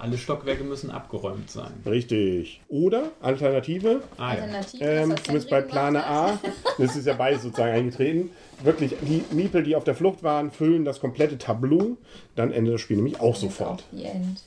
Alle 0.00 0.18
Stockwerke 0.18 0.64
müssen 0.64 0.90
abgeräumt 0.90 1.48
sein. 1.48 1.70
Richtig. 1.86 2.60
Oder 2.68 3.10
Alternative, 3.20 4.02
Ah, 4.18 4.34
ja. 4.34 4.42
Alternative, 4.42 4.84
ähm, 4.84 5.14
zumindest 5.22 5.48
bei 5.50 5.60
Plane 5.60 6.04
A, 6.04 6.40
das 6.78 6.96
ist 6.96 7.06
ja 7.06 7.12
beides 7.14 7.42
sozusagen 7.42 7.70
eingetreten, 7.72 8.30
wirklich 8.64 8.96
die 9.02 9.22
Miepel, 9.32 9.62
die 9.62 9.76
auf 9.76 9.84
der 9.84 9.94
Flucht 9.94 10.24
waren, 10.24 10.50
füllen 10.50 10.84
das 10.84 10.98
komplette 10.98 11.38
Tableau, 11.38 11.96
dann 12.34 12.50
endet 12.52 12.74
das 12.74 12.80
Spiel 12.80 12.96
nämlich 12.96 13.20
auch 13.20 13.36
sofort. 13.36 13.84
Die 13.92 14.04
End. 14.04 14.42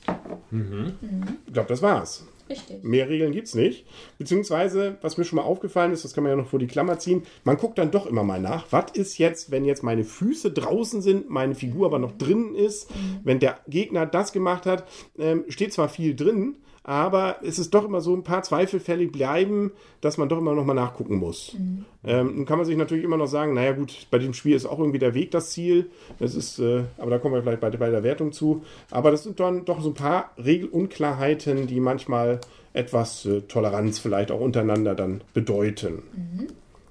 Ich 1.46 1.52
glaube, 1.54 1.68
das 1.68 1.80
war's. 1.80 2.26
Richtig. 2.48 2.84
Mehr 2.84 3.08
Regeln 3.08 3.32
gibt's 3.32 3.54
nicht. 3.54 3.86
Beziehungsweise, 4.18 4.98
was 5.00 5.18
mir 5.18 5.24
schon 5.24 5.36
mal 5.36 5.42
aufgefallen 5.42 5.92
ist, 5.92 6.04
das 6.04 6.14
kann 6.14 6.22
man 6.22 6.30
ja 6.30 6.36
noch 6.36 6.48
vor 6.48 6.58
die 6.58 6.66
Klammer 6.66 6.98
ziehen, 6.98 7.22
man 7.44 7.56
guckt 7.56 7.78
dann 7.78 7.90
doch 7.90 8.06
immer 8.06 8.22
mal 8.22 8.40
nach, 8.40 8.66
was 8.70 8.92
ist 8.92 9.18
jetzt, 9.18 9.50
wenn 9.50 9.64
jetzt 9.64 9.82
meine 9.82 10.04
Füße 10.04 10.52
draußen 10.52 11.02
sind, 11.02 11.28
meine 11.28 11.54
Figur 11.54 11.86
aber 11.86 11.98
noch 11.98 12.12
drinnen 12.12 12.54
ist, 12.54 12.88
wenn 13.24 13.40
der 13.40 13.58
Gegner 13.68 14.06
das 14.06 14.32
gemacht 14.32 14.66
hat, 14.66 14.86
ähm, 15.18 15.44
steht 15.48 15.72
zwar 15.72 15.88
viel 15.88 16.14
drin, 16.14 16.56
aber 16.86 17.38
es 17.42 17.58
ist 17.58 17.74
doch 17.74 17.84
immer 17.84 18.00
so 18.00 18.14
ein 18.14 18.22
paar 18.22 18.44
Zweifelfälle 18.44 19.08
bleiben, 19.08 19.72
dass 20.02 20.18
man 20.18 20.28
doch 20.28 20.38
immer 20.38 20.54
noch 20.54 20.64
mal 20.64 20.72
nachgucken 20.72 21.16
muss. 21.16 21.56
Ähm, 22.04 22.36
nun 22.36 22.46
kann 22.46 22.58
man 22.58 22.64
sich 22.64 22.76
natürlich 22.76 23.02
immer 23.02 23.16
noch 23.16 23.26
sagen, 23.26 23.54
naja 23.54 23.72
gut, 23.72 24.06
bei 24.12 24.18
dem 24.18 24.32
Spiel 24.32 24.54
ist 24.54 24.66
auch 24.66 24.78
irgendwie 24.78 25.00
der 25.00 25.12
Weg 25.12 25.32
das 25.32 25.50
Ziel. 25.50 25.90
Das 26.20 26.36
ist, 26.36 26.60
äh, 26.60 26.84
aber 26.96 27.10
da 27.10 27.18
kommen 27.18 27.34
wir 27.34 27.42
vielleicht 27.42 27.60
bei, 27.60 27.70
bei 27.70 27.90
der 27.90 28.04
Wertung 28.04 28.30
zu. 28.30 28.62
Aber 28.92 29.10
das 29.10 29.24
sind 29.24 29.40
dann 29.40 29.64
doch 29.64 29.80
so 29.80 29.90
ein 29.90 29.94
paar 29.94 30.30
Regelunklarheiten, 30.38 31.66
die 31.66 31.80
manchmal 31.80 32.40
etwas 32.72 33.26
äh, 33.26 33.40
Toleranz 33.40 33.98
vielleicht 33.98 34.30
auch 34.30 34.40
untereinander 34.40 34.94
dann 34.94 35.22
bedeuten. 35.34 36.04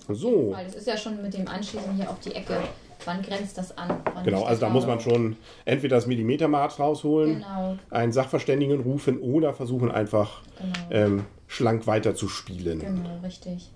So. 0.09 0.51
Weil 0.51 0.65
es 0.65 0.75
ist 0.75 0.87
ja 0.87 0.97
schon 0.97 1.21
mit 1.21 1.33
dem 1.33 1.47
Anschließen 1.47 1.93
hier 1.95 2.09
auf 2.09 2.19
die 2.19 2.33
Ecke. 2.33 2.57
Wann 3.05 3.21
grenzt 3.21 3.57
das 3.57 3.77
an? 3.77 4.01
Wann 4.13 4.23
Genau, 4.23 4.43
also 4.43 4.61
da 4.61 4.69
muss 4.69 4.85
man 4.85 4.99
schon 4.99 5.37
entweder 5.65 5.95
das 5.97 6.07
Millimetermaß 6.07 6.79
rausholen, 6.79 7.35
Genau, 7.35 7.77
einen 7.91 8.11
Sachverständigen 8.11 8.81
rufen 8.81 9.19
oder 9.19 9.53
versuchen 9.53 9.91
einfach 9.91 10.41
genau. 10.57 10.73
ähm, 10.91 11.25
schlank 11.47 11.87
weiter 11.87 12.15
zu 12.15 12.27
spielen. 12.27 12.79
Genau, 12.79 13.19
richtig. 13.23 13.71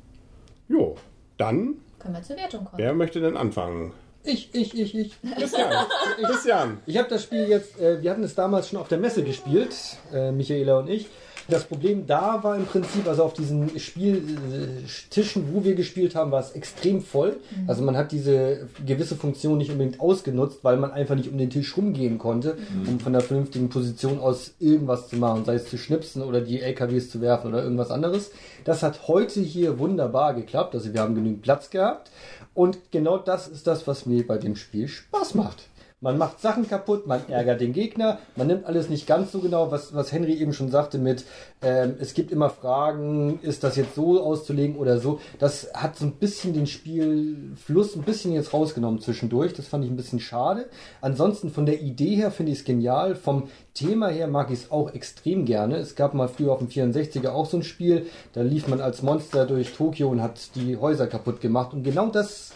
Jo, 0.67 0.95
dann, 1.37 1.75
Können 1.99 2.15
wir 2.15 2.21
zur 2.23 2.37
Wertung 2.37 2.65
kommen. 2.65 2.77
wer 2.77 2.93
möchte 2.93 3.19
denn 3.21 3.37
anfangen? 3.37 3.93
Ich, 4.23 4.53
ich, 4.53 4.77
ich, 4.77 4.95
ich. 4.97 5.15
Christian. 5.37 5.85
Christian. 6.21 6.77
Ich 6.85 6.97
habe 6.97 7.07
das 7.07 7.23
Spiel 7.23 7.47
jetzt, 7.47 7.79
äh, 7.79 8.01
wir 8.01 8.11
hatten 8.11 8.23
es 8.23 8.35
damals 8.35 8.69
schon 8.69 8.79
auf 8.79 8.89
der 8.89 8.97
Messe 8.97 9.23
gespielt, 9.23 9.75
äh, 10.13 10.31
Michaela 10.31 10.79
und 10.79 10.89
ich. 10.89 11.07
Das 11.49 11.63
Problem 11.63 12.05
da 12.05 12.43
war 12.43 12.55
im 12.55 12.65
Prinzip, 12.65 13.07
also 13.07 13.23
auf 13.23 13.33
diesen 13.33 13.79
Spieltischen, 13.79 15.53
wo 15.53 15.63
wir 15.63 15.73
gespielt 15.75 16.15
haben, 16.15 16.31
war 16.31 16.41
es 16.41 16.51
extrem 16.51 17.01
voll. 17.01 17.37
Also 17.67 17.81
man 17.83 17.97
hat 17.97 18.11
diese 18.11 18.67
gewisse 18.85 19.15
Funktion 19.15 19.57
nicht 19.57 19.71
unbedingt 19.71 19.99
ausgenutzt, 19.99 20.59
weil 20.63 20.77
man 20.77 20.91
einfach 20.91 21.15
nicht 21.15 21.31
um 21.31 21.37
den 21.37 21.49
Tisch 21.49 21.75
rumgehen 21.75 22.17
konnte, 22.19 22.57
um 22.87 22.99
von 22.99 23.13
der 23.13 23.21
vernünftigen 23.21 23.69
Position 23.69 24.19
aus 24.19 24.53
irgendwas 24.59 25.09
zu 25.09 25.15
machen, 25.15 25.45
sei 25.45 25.55
es 25.55 25.69
zu 25.69 25.77
schnipsen 25.77 26.21
oder 26.21 26.41
die 26.41 26.61
LKWs 26.61 27.09
zu 27.09 27.21
werfen 27.21 27.47
oder 27.47 27.63
irgendwas 27.63 27.89
anderes. 27.89 28.31
Das 28.63 28.83
hat 28.83 29.07
heute 29.07 29.39
hier 29.41 29.79
wunderbar 29.79 30.33
geklappt. 30.33 30.75
Also 30.75 30.93
wir 30.93 31.01
haben 31.01 31.15
genügend 31.15 31.41
Platz 31.41 31.69
gehabt. 31.69 32.11
Und 32.53 32.77
genau 32.91 33.17
das 33.17 33.47
ist 33.47 33.67
das, 33.67 33.87
was 33.87 34.05
mir 34.05 34.27
bei 34.27 34.37
dem 34.37 34.55
Spiel 34.55 34.87
Spaß 34.87 35.35
macht. 35.35 35.68
Man 36.01 36.17
macht 36.17 36.39
Sachen 36.39 36.65
kaputt, 36.65 37.07
man 37.07 37.27
ärgert 37.27 37.59
den 37.59 37.73
Gegner, 37.73 38.19
man 38.37 38.47
nimmt 38.47 38.65
alles 38.65 38.87
nicht 38.87 39.05
ganz 39.05 39.33
so 39.33 39.39
genau, 39.39 39.69
was, 39.69 39.93
was 39.93 40.13
Henry 40.13 40.35
eben 40.35 40.53
schon 40.53 40.71
sagte 40.71 40.97
mit, 40.97 41.25
ähm, 41.61 41.97
es 41.99 42.13
gibt 42.13 42.31
immer 42.31 42.49
Fragen, 42.49 43.39
ist 43.41 43.65
das 43.65 43.75
jetzt 43.75 43.95
so 43.95 44.23
auszulegen 44.23 44.77
oder 44.77 44.99
so. 44.99 45.19
Das 45.39 45.69
hat 45.73 45.97
so 45.97 46.05
ein 46.05 46.13
bisschen 46.13 46.53
den 46.53 46.67
Spielfluss 46.67 47.97
ein 47.97 48.03
bisschen 48.03 48.31
jetzt 48.31 48.53
rausgenommen 48.53 49.01
zwischendurch. 49.01 49.53
Das 49.53 49.67
fand 49.67 49.83
ich 49.83 49.91
ein 49.91 49.97
bisschen 49.97 50.21
schade. 50.21 50.69
Ansonsten 51.01 51.49
von 51.49 51.65
der 51.65 51.81
Idee 51.81 52.15
her 52.15 52.31
finde 52.31 52.53
ich 52.53 52.59
es 52.59 52.63
genial. 52.63 53.15
Vom 53.15 53.49
Thema 53.73 54.07
her 54.07 54.27
mag 54.27 54.51
ich 54.51 54.59
es 54.59 54.71
auch 54.71 54.93
extrem 54.93 55.43
gerne. 55.43 55.75
Es 55.75 55.95
gab 55.95 56.13
mal 56.13 56.29
früher 56.29 56.53
auf 56.53 56.59
dem 56.59 56.69
64er 56.69 57.31
auch 57.31 57.45
so 57.45 57.57
ein 57.57 57.63
Spiel, 57.63 58.05
da 58.31 58.41
lief 58.41 58.69
man 58.69 58.79
als 58.79 59.01
Monster 59.01 59.45
durch 59.45 59.73
Tokio 59.73 60.07
und 60.07 60.21
hat 60.21 60.55
die 60.55 60.77
Häuser 60.77 61.07
kaputt 61.07 61.41
gemacht. 61.41 61.73
Und 61.73 61.83
genau 61.83 62.07
das 62.07 62.53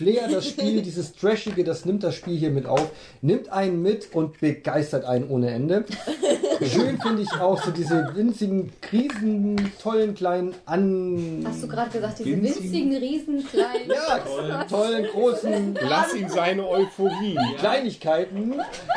Flair, 0.00 0.28
das 0.28 0.48
Spiel, 0.48 0.80
dieses 0.90 1.12
Trashige, 1.12 1.62
das 1.62 1.84
nimmt 1.84 2.02
das 2.02 2.14
Spiel 2.14 2.38
hier 2.38 2.50
mit 2.50 2.64
auf, 2.64 2.90
nimmt 3.20 3.52
einen 3.52 3.82
mit 3.82 4.14
und 4.14 4.40
begeistert 4.40 5.04
einen 5.04 5.28
ohne 5.28 5.50
Ende. 5.50 5.84
Schön 6.62 6.98
finde 6.98 7.20
ich 7.22 7.32
auch 7.38 7.62
so 7.62 7.70
diese 7.70 8.10
winzigen, 8.14 8.72
riesen, 8.90 9.72
tollen 9.82 10.14
kleinen 10.14 10.54
An... 10.64 11.44
Hast 11.46 11.62
du 11.62 11.68
gerade 11.68 11.90
gesagt, 11.90 12.18
diese 12.18 12.30
Winzigen- 12.30 12.62
winzigen, 12.62 12.96
riesen, 12.96 13.46
kleinen. 13.46 13.90
Ja, 13.90 14.64
tollen, 14.64 15.06
großen 15.12 15.74
Lass 15.86 16.14
ihm 16.14 16.30
seine 16.30 16.66
Euphorie. 16.66 17.38
Kleinigkeiten, 17.58 18.54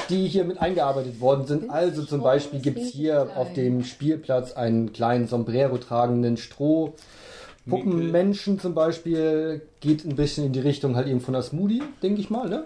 die 0.10 0.27
hier 0.29 0.45
mit 0.45 0.62
eingearbeitet 0.62 1.19
worden 1.19 1.48
sind. 1.48 1.69
Also 1.69 2.03
zum 2.03 2.22
Beispiel 2.22 2.62
gibt 2.62 2.79
es 2.79 2.91
hier 2.91 3.29
auf 3.36 3.51
dem 3.51 3.83
Spielplatz 3.83 4.53
einen 4.53 4.93
kleinen 4.93 5.27
Sombrero 5.27 5.77
tragenden 5.77 6.38
Stroh. 6.38 6.93
Puppenmenschen 7.70 8.60
zum 8.60 8.74
Beispiel 8.74 9.62
geht 9.79 10.05
ein 10.05 10.15
bisschen 10.15 10.46
in 10.46 10.53
die 10.53 10.60
Richtung 10.60 10.96
halt 10.96 11.08
eben 11.08 11.22
von 11.22 11.34
der 11.34 11.43
Smoothie, 11.43 11.82
denke 12.01 12.20
ich 12.22 12.29
mal, 12.29 12.50
ne? 12.50 12.65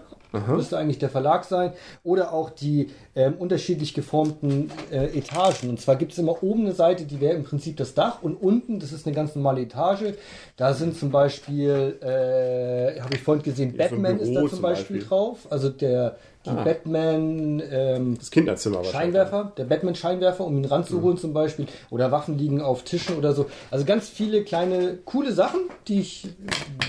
Müsste 0.56 0.76
eigentlich 0.76 0.98
der 0.98 1.08
Verlag 1.08 1.44
sein. 1.44 1.72
Oder 2.04 2.34
auch 2.34 2.50
die 2.50 2.90
ähm, 3.16 3.34
unterschiedlich 3.38 3.94
geformten 3.94 4.70
äh, 4.90 5.16
Etagen. 5.18 5.70
Und 5.70 5.80
zwar 5.80 5.96
gibt 5.96 6.12
es 6.12 6.18
immer 6.18 6.42
oben 6.42 6.62
eine 6.66 6.72
Seite, 6.72 7.04
die 7.04 7.18
wäre 7.20 7.34
im 7.34 7.44
Prinzip 7.44 7.78
das 7.78 7.94
Dach 7.94 8.22
und 8.22 8.34
unten, 8.34 8.78
das 8.78 8.92
ist 8.92 9.06
eine 9.06 9.16
ganz 9.16 9.34
normale 9.34 9.62
Etage. 9.62 10.12
Da 10.56 10.74
sind 10.74 10.98
zum 10.98 11.10
Beispiel, 11.10 11.96
äh, 12.02 13.00
habe 13.00 13.14
ich 13.14 13.22
vorhin 13.22 13.42
gesehen, 13.42 13.74
Ja, 13.74 13.88
so 13.88 13.94
Batman 13.94 14.18
ist 14.20 14.34
da 14.34 14.40
zum 14.40 14.50
zum 14.50 14.60
Beispiel, 14.60 14.96
Beispiel. 14.96 15.08
drauf. 15.08 15.46
Also 15.48 15.70
der 15.70 16.18
die 16.46 16.50
Ah. 16.50 16.62
Batman 16.64 17.62
ähm, 17.70 18.16
Das 18.18 18.30
Kinderzimmer. 18.30 18.84
Scheinwerfer, 18.84 19.52
der 19.56 19.64
Batman-Scheinwerfer, 19.64 20.44
um 20.44 20.56
ihn 20.58 20.64
ranzuholen 20.64 21.16
Mhm. 21.16 21.20
zum 21.20 21.32
Beispiel. 21.32 21.66
Oder 21.90 22.10
Waffen 22.12 22.38
liegen 22.38 22.60
auf 22.60 22.84
Tischen 22.84 23.16
oder 23.16 23.32
so. 23.34 23.46
Also 23.70 23.84
ganz 23.84 24.08
viele 24.08 24.44
kleine, 24.44 24.98
coole 25.04 25.32
Sachen, 25.32 25.60
die, 25.88 26.00
ich, 26.00 26.28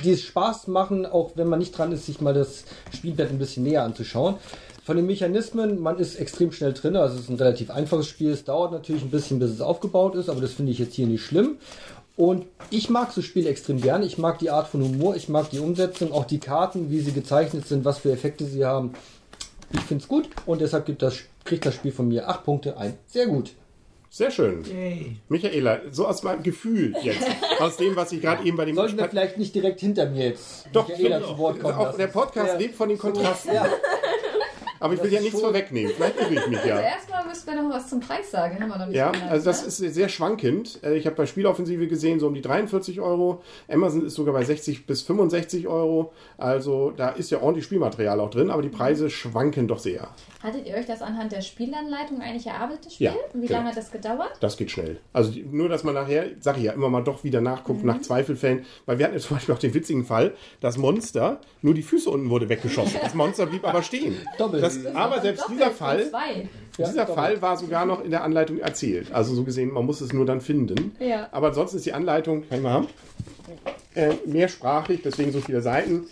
die 0.04 0.12
es 0.12 0.22
Spaß 0.22 0.68
machen, 0.68 1.06
auch 1.06 1.32
wenn 1.36 1.48
man 1.48 1.60
nicht 1.60 1.78
dran 1.78 1.92
ist, 1.92 2.06
sich 2.06 2.22
mal 2.22 2.34
das 2.34 2.64
Spielbett 2.96 3.30
ein 3.32 3.40
bisschen 3.40 3.64
näher 3.64 3.84
anzuschauen. 3.84 4.36
Von 4.84 4.96
den 4.98 5.06
Mechanismen, 5.06 5.80
man 5.82 6.00
ist 6.00 6.16
extrem 6.16 6.52
schnell 6.52 6.74
drin, 6.74 6.96
also 6.96 7.16
es 7.16 7.22
ist 7.24 7.30
ein 7.30 7.36
relativ 7.36 7.70
einfaches 7.70 8.08
Spiel. 8.08 8.32
Es 8.32 8.44
dauert 8.44 8.72
natürlich 8.72 9.04
ein 9.04 9.12
bisschen, 9.12 9.38
bis 9.40 9.52
es 9.52 9.62
aufgebaut 9.62 10.16
ist, 10.16 10.30
aber 10.30 10.42
das 10.42 10.54
finde 10.54 10.72
ich 10.72 10.80
jetzt 10.80 10.96
hier 10.96 11.06
nicht 11.08 11.22
schlimm. 11.24 11.58
Und 12.16 12.46
ich 12.70 12.90
mag 12.90 13.12
so 13.14 13.22
Spiele 13.22 13.50
extrem 13.50 13.80
gerne. 13.82 14.06
Ich 14.06 14.18
mag 14.18 14.40
die 14.40 14.50
Art 14.50 14.68
von 14.68 14.84
Humor, 14.84 15.16
ich 15.16 15.30
mag 15.30 15.50
die 15.52 15.60
Umsetzung, 15.60 16.12
auch 16.12 16.26
die 16.26 16.40
Karten, 16.40 16.90
wie 16.92 17.00
sie 17.00 17.14
gezeichnet 17.14 17.68
sind, 17.68 17.86
was 17.86 18.00
für 18.00 18.12
Effekte 18.12 18.46
sie 18.46 18.66
haben. 18.66 18.94
Ich 19.72 19.82
finde 19.82 20.02
es 20.04 20.08
gut 20.08 20.30
und 20.46 20.62
deshalb 20.62 20.86
gibt 20.86 21.02
das, 21.02 21.20
kriegt 21.46 21.66
das 21.66 21.76
Spiel 21.76 21.92
von 21.92 22.08
mir 22.08 22.28
8 22.28 22.44
Punkte 22.44 22.78
ein. 22.78 22.98
Sehr 23.08 23.28
gut. 23.28 23.52
Sehr 24.12 24.32
schön. 24.32 24.64
Yay. 24.64 25.18
Michaela, 25.30 25.82
so 25.92 26.08
aus 26.08 26.24
meinem 26.24 26.42
Gefühl 26.42 26.96
jetzt, 27.04 27.22
aus 27.60 27.78
dem, 27.78 27.96
was 27.96 28.12
ich 28.12 28.22
gerade 28.22 28.44
eben 28.44 28.58
bei 28.58 28.66
dem 28.66 28.76
Sollten 28.76 28.98
wir 28.98 29.08
vielleicht 29.08 29.38
nicht 29.38 29.54
direkt 29.54 29.80
hinter 29.82 30.10
mir 30.10 30.30
jetzt 30.30 30.66
Doch, 30.74 30.88
Michaela 30.88 31.22
zu 31.22 31.38
Wort 31.38 31.60
kommen 31.60 31.76
auch 31.76 31.84
lassen? 31.86 31.98
der 32.00 32.08
Podcast 32.08 32.54
Ja. 32.54 32.58
lebt 32.58 32.76
von 32.76 32.90
den 32.90 32.98
Kontrasten. 32.98 33.54
Ja, 33.54 33.68
Aber 34.80 34.94
ich 34.96 35.04
will 35.04 35.14
ja 35.14 35.20
nichts 35.20 35.34
schon- 35.34 35.42
vorwegnehmen. 35.42 35.94
Vielleicht 35.96 36.20
irre 36.20 36.34
ich 36.34 36.48
mich 36.48 36.60
Also 36.60 36.70
ja. 37.24 37.26
erstmal 37.26 37.28
müssen 37.28 37.48
wir 37.48 37.70
noch 37.70 37.76
was 37.76 37.90
zum 37.90 38.00
Preis 38.00 38.32
sagen. 38.32 38.60
Haben 38.62 38.70
wir 38.70 38.78
noch 38.78 38.88
nicht 38.88 38.96
Ja, 38.96 39.12
genannt, 39.12 39.32
also 39.32 39.46
das 39.46 39.62
ne? 39.62 39.68
ist 39.88 39.94
sehr 39.96 40.10
schwankend. 40.10 40.80
Äh, 40.84 40.96
Ich 40.98 41.06
habe 41.06 41.16
bei 41.16 41.26
Spieleoffensive 41.26 41.88
gesehen, 41.88 42.20
so 42.20 42.28
um 42.28 42.34
die 42.34 42.42
43 42.42 43.00
Euro. 43.02 43.42
Amazon 43.68 44.06
ist 44.06 44.16
sogar 44.16 44.34
bei 44.34 44.44
60 44.44 44.86
bis 44.86 45.02
65 45.04 45.68
Euro. 45.68 46.14
Also 46.38 46.92
da 46.92 47.10
ist 47.10 47.30
ja 47.32 47.42
ordentlich 47.42 47.66
Spielmaterial 47.66 48.20
auch 48.20 48.30
drin, 48.30 48.50
aber 48.50 48.62
die 48.62 48.70
Preise 48.70 49.10
schwanken 49.10 49.68
doch 49.68 49.80
sehr. 49.80 50.10
Hattet 50.42 50.66
ihr 50.68 50.76
euch 50.76 50.86
das 50.86 51.02
anhand 51.02 51.32
der 51.34 51.42
Spielanleitung 51.42 52.22
eigentlich 52.22 52.48
erarbeitet, 52.48 52.86
das 52.86 52.94
Spiel? 52.94 53.08
Ja, 53.08 53.14
Und 53.34 53.42
wie 53.42 53.48
genau. 53.48 53.60
lange 53.60 53.70
hat 53.72 53.78
das 53.78 53.92
gedauert? 53.92 54.32
Das 54.40 54.56
geht 54.56 54.72
schnell. 54.72 55.00
Also 55.12 55.32
die, 55.32 55.44
nur, 55.44 55.68
dass 55.68 55.84
man 55.84 55.94
nachher, 55.94 56.28
sage 56.40 56.60
ich 56.60 56.64
ja, 56.66 56.72
immer 56.72 56.90
mal 56.90 57.04
doch 57.04 57.24
wieder 57.24 57.42
nachguckt 57.42 57.84
nach 57.84 58.00
Zweifelfällen. 58.02 58.66
Weil 58.86 59.00
wir 59.00 59.06
hatten 59.06 59.16
jetzt 59.16 59.28
zum 59.28 59.36
Beispiel 59.36 59.54
auch 59.56 59.60
den 59.60 59.74
witzigen 59.74 60.06
Fall, 60.06 60.34
das 60.62 60.78
Monster, 60.78 61.42
nur 61.62 61.74
die 61.74 61.84
Füße 61.84 62.10
unten 62.10 62.30
wurde 62.30 62.48
weggeschossen. 62.50 63.00
Das 63.10 63.14
Monster 63.16 63.48
blieb 63.48 63.66
aber 63.68 63.82
stehen. 63.82 64.16
Doppelt. 64.38 64.62
Das, 64.64 64.86
aber 64.86 65.20
selbst 65.20 65.44
Doppelt 65.44 65.60
dieser 65.60 65.72
Fall, 65.72 66.10
Zwei. 66.10 66.48
Ja, 66.80 66.88
dieser. 66.88 67.08
Fall 67.08 67.42
war 67.42 67.58
sogar 67.58 67.86
noch 67.86 68.04
in 68.04 68.12
der 68.12 68.24
Anleitung 68.24 68.60
erzählt. 68.60 69.12
Also 69.12 69.34
so 69.36 69.44
gesehen, 69.44 69.72
man 69.74 69.86
muss 69.86 70.02
es 70.02 70.14
nur 70.14 70.26
dann 70.26 70.42
finden. 70.42 70.96
Ja. 71.00 71.28
Aber 71.32 71.48
ansonsten 71.48 71.78
ist 71.78 71.86
die 71.86 71.94
Anleitung, 71.94 72.48
kann 72.48 72.60
ich 72.60 72.64
mal 72.64 72.74
haben, 72.74 72.88
äh, 73.96 74.14
mehrsprachig, 74.26 75.02
deswegen 75.04 75.32
so 75.32 75.42
viele 75.42 75.62
Seiten. 75.62 76.08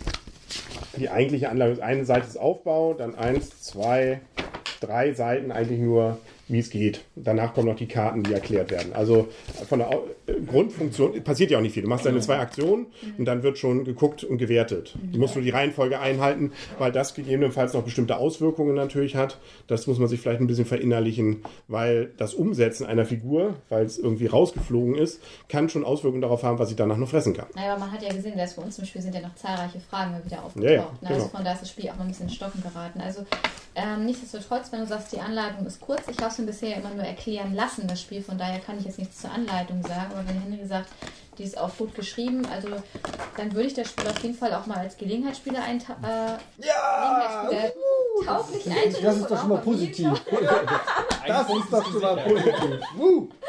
Die 0.96 1.10
eigentliche 1.10 1.48
Anleitung 1.48 1.76
ist 1.76 1.82
eine 1.82 2.04
Seite 2.04 2.26
ist 2.26 2.38
Aufbau, 2.38 2.94
dann 2.94 3.14
eins, 3.14 3.62
zwei, 3.62 4.20
drei 4.80 5.12
Seiten 5.12 5.52
eigentlich 5.52 5.80
nur, 5.80 6.18
wie 6.48 6.58
es 6.58 6.70
geht. 6.70 7.04
Danach 7.14 7.54
kommen 7.54 7.68
noch 7.68 7.76
die 7.76 7.86
Karten, 7.86 8.22
die 8.22 8.32
erklärt 8.32 8.70
werden. 8.70 8.92
Also 8.92 9.28
von 9.68 9.78
der 9.80 9.90
Grundfunktion 10.46 11.22
passiert 11.22 11.50
ja 11.50 11.58
auch 11.58 11.62
nicht 11.62 11.74
viel. 11.74 11.82
Du 11.82 11.88
machst 11.88 12.06
deine 12.06 12.20
zwei 12.20 12.38
Aktionen 12.38 12.86
und 13.16 13.24
dann 13.24 13.42
wird 13.42 13.58
schon 13.58 13.84
geguckt 13.84 14.24
und 14.24 14.38
gewertet. 14.38 14.94
Du 15.12 15.18
musst 15.18 15.34
nur 15.34 15.44
die 15.44 15.50
Reihenfolge 15.50 16.00
einhalten, 16.00 16.52
weil 16.78 16.92
das 16.92 17.14
gegebenenfalls 17.14 17.74
noch 17.74 17.82
bestimmte 17.82 18.16
Auswirkungen 18.16 18.74
natürlich 18.74 19.16
hat. 19.16 19.38
Das 19.66 19.86
muss 19.86 19.98
man 19.98 20.08
sich 20.08 20.20
vielleicht 20.20 20.40
ein 20.40 20.46
bisschen 20.46 20.66
verinnerlichen, 20.66 21.42
weil 21.66 22.12
das 22.16 22.34
Umsetzen 22.34 22.86
einer 22.86 23.04
Figur, 23.04 23.54
weil 23.68 23.84
es 23.84 23.98
irgendwie 23.98 24.26
rausgeflogen 24.26 24.94
ist, 24.94 25.20
kann 25.48 25.68
schon 25.68 25.84
Auswirkungen 25.84 26.22
darauf 26.22 26.42
haben, 26.42 26.58
was 26.58 26.70
ich 26.70 26.76
danach 26.76 26.96
noch 26.96 27.08
fressen 27.08 27.34
kann. 27.34 27.46
Naja, 27.54 27.72
aber 27.72 27.80
man 27.80 27.92
hat 27.92 28.02
ja 28.02 28.12
gesehen, 28.12 28.36
dass 28.36 28.54
bei 28.54 28.62
uns 28.62 28.78
im 28.78 28.86
Spiel 28.86 29.02
sind 29.02 29.14
ja 29.14 29.20
noch 29.20 29.34
zahlreiche 29.34 29.80
Fragen 29.80 30.14
wieder 30.24 30.44
aufgetaucht. 30.44 30.64
Ja, 30.64 30.70
ja, 30.70 30.92
ne? 31.00 31.08
Also 31.08 31.20
genau. 31.20 31.28
von 31.28 31.44
da 31.44 31.52
ist 31.52 31.62
das 31.62 31.70
Spiel 31.70 31.90
auch 31.90 31.96
mal 31.96 32.02
ein 32.02 32.08
bisschen 32.08 32.28
in 32.28 32.34
Stocken 32.34 32.62
geraten. 32.62 33.00
Also 33.00 33.24
ähm, 33.74 34.06
nichtsdestotrotz, 34.06 34.72
wenn 34.72 34.80
du 34.80 34.86
sagst, 34.86 35.12
die 35.12 35.20
Anleitung 35.20 35.66
ist 35.66 35.80
kurz, 35.80 36.02
ich 36.08 36.18
habe 36.18 36.32
es 36.38 36.44
mir 36.44 36.46
bisher 36.46 36.76
immer 36.76 36.94
nur 36.94 37.04
erklären 37.04 37.54
lassen, 37.54 37.86
das 37.86 38.00
Spiel, 38.00 38.22
von 38.22 38.38
daher 38.38 38.60
kann 38.60 38.78
ich 38.78 38.84
jetzt 38.84 38.98
nichts 38.98 39.20
zur 39.20 39.30
Anleitung 39.30 39.82
sagen. 39.82 40.12
Aber 40.12 40.26
wenn 40.26 40.40
Henry 40.40 40.66
sagt, 40.66 40.88
die 41.36 41.44
ist 41.44 41.58
auch 41.58 41.76
gut 41.76 41.94
geschrieben, 41.94 42.46
also 42.52 42.68
dann 43.36 43.52
würde 43.52 43.68
ich 43.68 43.74
das 43.74 43.88
Spiel 43.90 44.06
auf 44.08 44.22
jeden 44.22 44.34
Fall 44.34 44.54
auch 44.54 44.66
mal 44.66 44.78
als 44.78 44.96
Gelegenheitsspieler 44.96 45.62
einta 45.62 45.94
äh, 46.02 46.64
Ja! 46.66 47.46
Gelegenheitsspieler 47.48 47.72
tauglich 48.24 48.70
einstufen. 48.70 49.04
Das 49.04 49.16
ist 49.16 49.30
doch 49.30 49.40
schon 49.40 49.48
mal 49.48 49.58
positiv. 49.58 50.08
Das 51.26 51.46
ist 51.50 51.70
doch 51.70 51.84
schon 51.84 52.00
mal 52.00 52.16
positiv. 52.16 52.80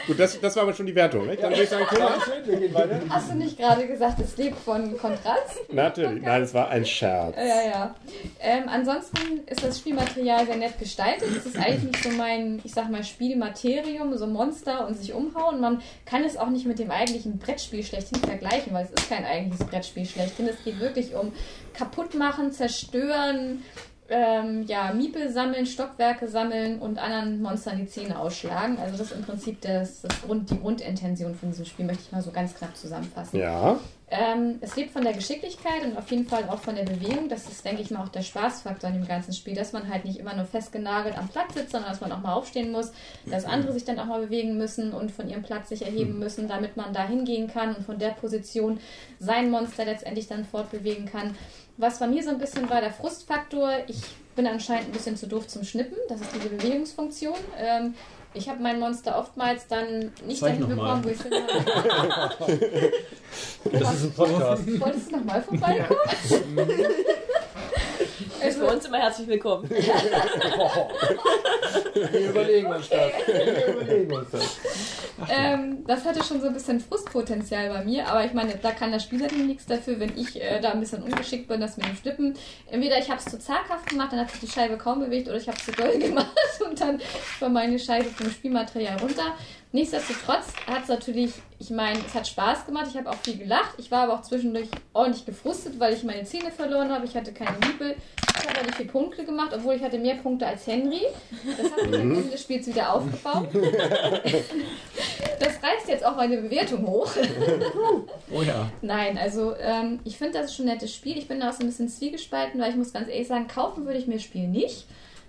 Gut, 0.09 0.19
das, 0.19 0.41
das 0.41 0.55
war 0.55 0.63
aber 0.63 0.73
schon 0.73 0.87
die 0.87 0.95
Wertung. 0.95 1.27
Nicht? 1.27 1.43
Dann 1.43 1.51
würde 1.51 1.61
ich 1.61 1.69
sagen, 1.69 1.85
Thomas. 1.87 2.23
Schön, 2.25 2.43
wir 2.43 2.59
gehen 2.59 2.73
weiter. 2.73 2.99
Hast 3.09 3.29
du 3.29 3.35
nicht 3.35 3.59
gerade 3.59 3.85
gesagt, 3.85 4.19
es 4.19 4.35
lebt 4.37 4.57
von 4.57 4.97
Kontrast? 4.97 5.71
Natürlich. 5.71 6.23
Nein, 6.23 6.41
es 6.41 6.51
war 6.51 6.67
ein 6.69 6.83
Scherz. 6.83 7.35
Ja, 7.37 7.61
ja. 7.61 7.95
Ähm, 8.39 8.63
ansonsten 8.65 9.41
ist 9.45 9.63
das 9.63 9.77
Spielmaterial 9.77 10.47
sehr 10.47 10.55
nett 10.55 10.79
gestaltet. 10.79 11.29
Es 11.37 11.45
ist 11.45 11.57
eigentlich 11.57 11.83
nicht 11.83 12.03
so 12.03 12.09
mein, 12.09 12.59
ich 12.63 12.73
sag 12.73 12.89
mal, 12.89 13.03
Spielmaterium, 13.03 14.17
so 14.17 14.25
Monster 14.25 14.87
und 14.87 14.97
sich 14.97 15.13
umhauen. 15.13 15.61
Man 15.61 15.79
kann 16.05 16.23
es 16.23 16.37
auch 16.37 16.49
nicht 16.49 16.65
mit 16.65 16.79
dem 16.79 16.89
eigentlichen 16.89 17.37
Brettspiel 17.37 17.83
schlechthin 17.83 18.19
vergleichen, 18.19 18.73
weil 18.73 18.85
es 18.85 18.89
ist 18.99 19.11
kein 19.11 19.25
eigentliches 19.25 19.67
Brettspiel 19.67 20.07
schlechthin. 20.07 20.47
Es 20.47 20.63
geht 20.63 20.79
wirklich 20.79 21.13
um 21.13 21.33
kaputtmachen, 21.75 22.51
zerstören, 22.51 23.63
ähm, 24.09 24.63
ja, 24.67 24.91
Miepel 24.93 25.31
sammeln, 25.31 25.65
Stockwerke 25.65 26.27
sammeln 26.27 26.79
und 26.79 26.97
anderen 26.97 27.41
Monstern 27.41 27.77
die 27.77 27.87
Zähne 27.87 28.17
ausschlagen. 28.19 28.77
Also 28.79 28.97
das 28.97 29.11
ist 29.11 29.17
im 29.17 29.23
Prinzip 29.23 29.61
das, 29.61 30.01
das 30.01 30.21
Grund, 30.21 30.49
die 30.49 30.59
Grundintention 30.59 31.35
von 31.35 31.49
diesem 31.49 31.65
Spiel, 31.65 31.85
möchte 31.85 32.03
ich 32.05 32.11
mal 32.11 32.21
so 32.21 32.31
ganz 32.31 32.55
knapp 32.55 32.75
zusammenfassen. 32.75 33.39
Ja. 33.39 33.79
Ähm, 34.11 34.57
es 34.61 34.75
lebt 34.75 34.91
von 34.91 35.03
der 35.03 35.13
Geschicklichkeit 35.13 35.83
und 35.85 35.95
auf 35.97 36.09
jeden 36.09 36.25
Fall 36.27 36.49
auch 36.49 36.59
von 36.59 36.75
der 36.75 36.83
Bewegung. 36.83 37.29
Das 37.29 37.47
ist, 37.47 37.63
denke 37.63 37.81
ich 37.81 37.91
mal, 37.91 38.03
auch 38.03 38.09
der 38.09 38.23
Spaßfaktor 38.23 38.89
in 38.89 38.95
dem 38.95 39.07
ganzen 39.07 39.33
Spiel, 39.33 39.53
dass 39.53 39.71
man 39.71 39.87
halt 39.87 40.05
nicht 40.05 40.17
immer 40.17 40.35
nur 40.35 40.45
festgenagelt 40.45 41.17
am 41.17 41.27
Platz 41.27 41.53
sitzt, 41.53 41.71
sondern 41.71 41.91
dass 41.91 42.01
man 42.01 42.11
auch 42.11 42.21
mal 42.21 42.33
aufstehen 42.33 42.71
muss, 42.71 42.91
dass 43.27 43.45
andere 43.45 43.73
sich 43.73 43.85
dann 43.85 43.99
auch 43.99 44.05
mal 44.05 44.21
bewegen 44.21 44.57
müssen 44.57 44.93
und 44.93 45.11
von 45.11 45.29
ihrem 45.29 45.43
Platz 45.43 45.69
sich 45.69 45.83
erheben 45.83 46.17
müssen, 46.17 46.47
damit 46.47 46.75
man 46.75 46.91
da 46.91 47.07
hingehen 47.07 47.47
kann 47.47 47.75
und 47.75 47.85
von 47.85 47.99
der 47.99 48.09
Position 48.09 48.79
sein 49.19 49.51
Monster 49.51 49.85
letztendlich 49.85 50.27
dann 50.27 50.43
fortbewegen 50.43 51.05
kann. 51.05 51.35
Was 51.77 51.99
bei 51.99 52.07
mir 52.07 52.23
so 52.23 52.31
ein 52.31 52.39
bisschen 52.39 52.69
war 52.69 52.81
der 52.81 52.91
Frustfaktor, 52.91 53.71
ich 53.87 54.01
bin 54.35 54.47
anscheinend 54.47 54.87
ein 54.87 54.91
bisschen 54.91 55.17
zu 55.17 55.27
doof 55.27 55.47
zum 55.47 55.63
Schnippen, 55.63 55.97
das 56.07 56.21
ist 56.21 56.33
diese 56.33 56.49
Bewegungsfunktion. 56.49 57.37
Ähm, 57.57 57.93
ich 58.33 58.47
habe 58.47 58.61
mein 58.61 58.79
Monster 58.79 59.17
oftmals 59.17 59.67
dann 59.67 60.11
nicht 60.25 60.39
Zeig 60.39 60.59
dahin 60.59 60.67
bekommen, 60.75 61.03
wo 61.03 61.09
ich 61.09 61.21
hin 61.21 61.33
Das 63.71 63.93
ist 63.95 64.03
ein 64.03 64.13
Podcast. 64.13 64.79
Wolltest 64.79 65.11
du 65.11 65.17
nochmal 65.17 65.41
vorbeikommen? 65.41 65.99
Ist 68.47 68.59
bei 68.59 68.65
uns 68.71 68.85
immer 68.85 68.97
herzlich 68.99 69.27
willkommen. 69.27 69.69
Wir 71.93 72.29
überlegen 72.29 72.67
uns 72.67 72.89
das. 72.89 73.11
Wir 73.27 73.67
überlegen 73.67 74.13
uns 74.13 74.31
das. 74.31 74.59
Ähm, 75.29 75.83
das 75.85 76.05
hatte 76.05 76.23
schon 76.23 76.39
so 76.39 76.47
ein 76.47 76.53
bisschen 76.53 76.79
Frustpotenzial 76.79 77.69
bei 77.69 77.83
mir, 77.83 78.07
aber 78.07 78.23
ich 78.23 78.33
meine, 78.33 78.55
da 78.55 78.71
kann 78.71 78.91
der 78.91 78.99
Spieler 78.99 79.27
nichts 79.31 79.65
dafür, 79.65 79.99
wenn 79.99 80.17
ich 80.17 80.41
äh, 80.41 80.61
da 80.61 80.71
ein 80.71 80.79
bisschen 80.79 81.03
ungeschickt 81.03 81.47
bin, 81.47 81.59
das 81.59 81.75
mit 81.77 81.87
dem 81.87 81.95
Schnippen. 81.95 82.35
Entweder 82.69 82.97
ich 82.97 83.09
habe 83.09 83.19
es 83.19 83.25
zu 83.25 83.37
zaghaft 83.37 83.89
gemacht, 83.89 84.13
dann 84.13 84.19
hat 84.21 84.31
sich 84.31 84.39
die 84.39 84.47
Scheibe 84.47 84.77
kaum 84.77 84.99
bewegt, 84.99 85.27
oder 85.27 85.37
ich 85.37 85.47
habe 85.47 85.57
es 85.57 85.65
zu 85.65 85.71
doll 85.71 85.97
gemacht 85.99 86.29
und 86.65 86.79
dann 86.79 87.01
war 87.39 87.49
meine 87.49 87.77
Scheibe 87.77 88.09
vom 88.09 88.29
Spielmaterial 88.29 88.97
runter. 88.99 89.35
Nichtsdestotrotz 89.71 90.47
hat 90.65 90.83
es 90.83 90.89
natürlich, 90.89 91.31
ich 91.59 91.69
meine, 91.69 91.99
es 91.99 92.15
hat 92.15 92.27
Spaß 92.27 92.65
gemacht, 92.65 92.87
ich 92.89 92.97
habe 92.97 93.07
auch 93.07 93.17
viel 93.23 93.37
gelacht, 93.37 93.75
ich 93.77 93.91
war 93.91 94.03
aber 94.05 94.15
auch 94.15 94.23
zwischendurch 94.23 94.67
ordentlich 94.93 95.25
gefrustet, 95.25 95.79
weil 95.79 95.93
ich 95.93 96.03
meine 96.03 96.23
Zähne 96.23 96.49
verloren 96.49 96.91
habe, 96.91 97.05
ich 97.05 97.15
hatte 97.15 97.31
keine 97.31 97.55
Miepel, 97.59 97.95
ich 98.27 98.47
habe 98.47 98.49
aber 98.57 98.65
nicht 98.65 98.77
viele 98.77 98.89
Punkte 98.89 99.25
gemacht, 99.25 99.51
obwohl 99.53 99.75
ich 99.75 99.83
hatte 99.83 99.99
mehr 99.99 100.15
Punkte 100.15 100.47
als 100.47 100.65
Henry. 100.65 101.01
Das 101.55 101.71
hat 101.71 101.85
mich 101.85 102.01
am 102.01 102.13
Ende 102.13 102.31
des 102.31 102.41
Spiels 102.41 102.65
wieder 102.65 102.93
aufgebaut. 102.93 103.49
Das 105.39 105.53
reißt 105.63 105.87
jetzt 105.87 106.03
auch 106.03 106.15
meine 106.15 106.37
Bewertung 106.37 106.87
hoch. 106.87 107.11
Oh 108.31 108.41
ja. 108.41 108.71
Nein, 108.81 109.17
also 109.17 109.55
ähm, 109.55 109.99
ich 110.03 110.17
finde, 110.17 110.39
das 110.39 110.47
ist 110.47 110.55
schon 110.55 110.65
ein 110.65 110.73
nettes 110.73 110.93
Spiel. 110.93 111.17
Ich 111.17 111.27
bin 111.27 111.39
da 111.39 111.49
auch 111.49 111.53
so 111.53 111.59
ein 111.59 111.67
bisschen 111.67 111.89
zwiegespalten, 111.89 112.59
weil 112.59 112.71
ich 112.71 112.75
muss 112.75 112.91
ganz 112.91 113.07
ehrlich 113.07 113.27
sagen, 113.27 113.47
kaufen 113.47 113.85
würde 113.85 113.99
ich 113.99 114.07
mir 114.07 114.15
das 114.15 114.23
Spiel 114.23 114.47
nicht, 114.47 114.85